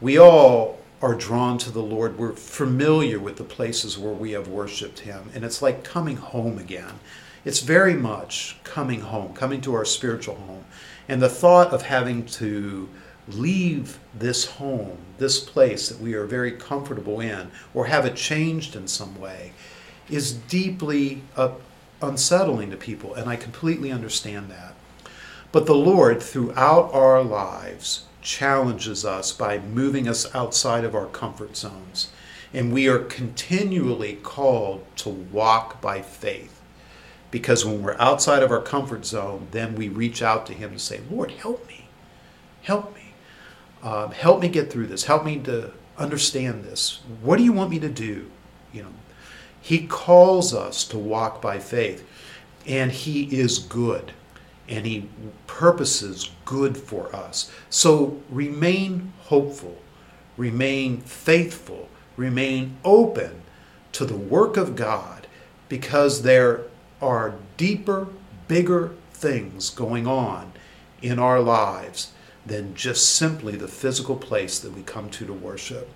[0.00, 2.18] We all are drawn to the Lord.
[2.18, 6.58] We're familiar with the places where we have worshiped Him, and it's like coming home
[6.58, 7.00] again.
[7.44, 10.64] It's very much coming home, coming to our spiritual home.
[11.08, 12.88] And the thought of having to
[13.28, 18.74] leave this home, this place that we are very comfortable in, or have it changed
[18.76, 19.52] in some way,
[20.08, 21.22] is deeply
[22.00, 24.74] unsettling to people, and I completely understand that.
[25.52, 31.56] But the Lord, throughout our lives, challenges us by moving us outside of our comfort
[31.56, 32.10] zones.
[32.52, 36.60] And we are continually called to walk by faith.
[37.30, 40.80] Because when we're outside of our comfort zone, then we reach out to Him and
[40.80, 41.86] say, Lord, help me.
[42.62, 43.12] Help me.
[43.82, 45.04] Um, help me get through this.
[45.04, 47.00] Help me to understand this.
[47.22, 48.30] What do you want me to do?
[48.72, 48.94] You know,
[49.60, 52.06] He calls us to walk by faith,
[52.66, 54.12] and He is good
[54.68, 55.08] and he
[55.46, 57.50] purposes good for us.
[57.70, 59.78] So remain hopeful,
[60.36, 63.42] remain faithful, remain open
[63.92, 65.26] to the work of God
[65.68, 66.62] because there
[67.00, 68.08] are deeper,
[68.48, 70.52] bigger things going on
[71.02, 72.12] in our lives
[72.46, 75.88] than just simply the physical place that we come to to worship.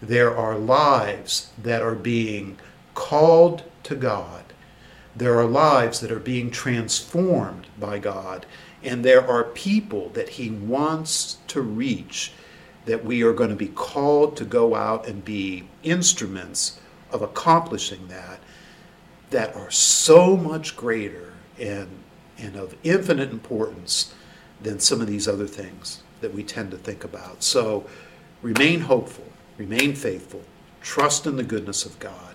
[0.00, 2.58] There are lives that are being
[2.94, 4.43] called to God
[5.16, 8.46] there are lives that are being transformed by God,
[8.82, 12.32] and there are people that He wants to reach
[12.84, 16.78] that we are going to be called to go out and be instruments
[17.10, 18.40] of accomplishing that,
[19.30, 21.88] that are so much greater and,
[22.36, 24.12] and of infinite importance
[24.60, 27.42] than some of these other things that we tend to think about.
[27.42, 27.86] So
[28.42, 30.42] remain hopeful, remain faithful,
[30.82, 32.34] trust in the goodness of God,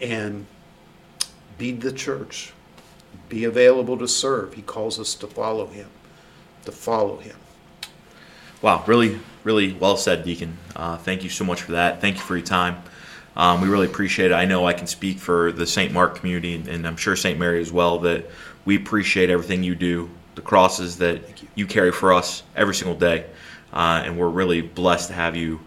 [0.00, 0.46] and
[1.58, 2.52] be the church.
[3.28, 4.54] Be available to serve.
[4.54, 5.88] He calls us to follow him,
[6.64, 7.36] to follow him.
[8.62, 10.56] Wow, really, really well said, Deacon.
[10.74, 12.00] Uh, thank you so much for that.
[12.00, 12.82] Thank you for your time.
[13.36, 14.34] Um, we really appreciate it.
[14.34, 15.92] I know I can speak for the St.
[15.92, 17.38] Mark community, and, and I'm sure St.
[17.38, 18.30] Mary as well, that
[18.64, 21.48] we appreciate everything you do, the crosses that you.
[21.56, 21.66] you.
[21.66, 23.26] carry for us every single day.
[23.72, 25.60] Uh, and we're really blessed to have you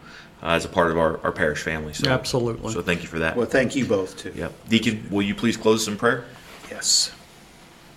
[0.43, 1.93] uh, as a part of our, our parish family.
[1.93, 2.71] So, Absolutely.
[2.73, 3.35] So thank you for that.
[3.35, 4.31] Well, thank you both, too.
[4.35, 4.53] Yep.
[4.69, 6.25] Deacon, will you please close us in prayer?
[6.69, 7.11] Yes.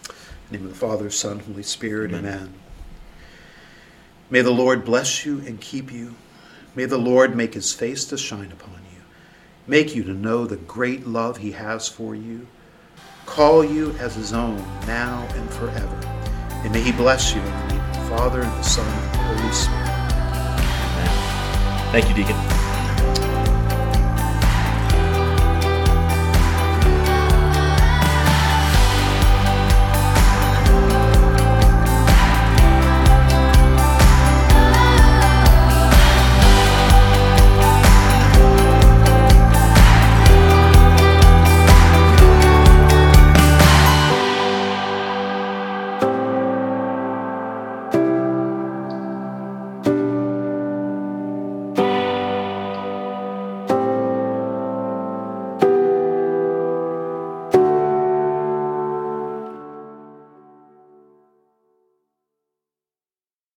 [0.09, 0.15] In
[0.51, 2.25] the name of the Father, Son, Holy Spirit, Amen.
[2.25, 2.55] amen.
[4.31, 6.15] May the Lord bless you and keep you.
[6.75, 9.03] May the Lord make his face to shine upon you.
[9.67, 12.47] make you to know the great love He has for you,
[13.27, 16.01] call you as His own now and forever.
[16.65, 19.15] And may He bless you in the name of the Father, and the Son, and
[19.15, 19.90] the Holy Spirit.
[21.93, 22.50] Thank you, Deacon.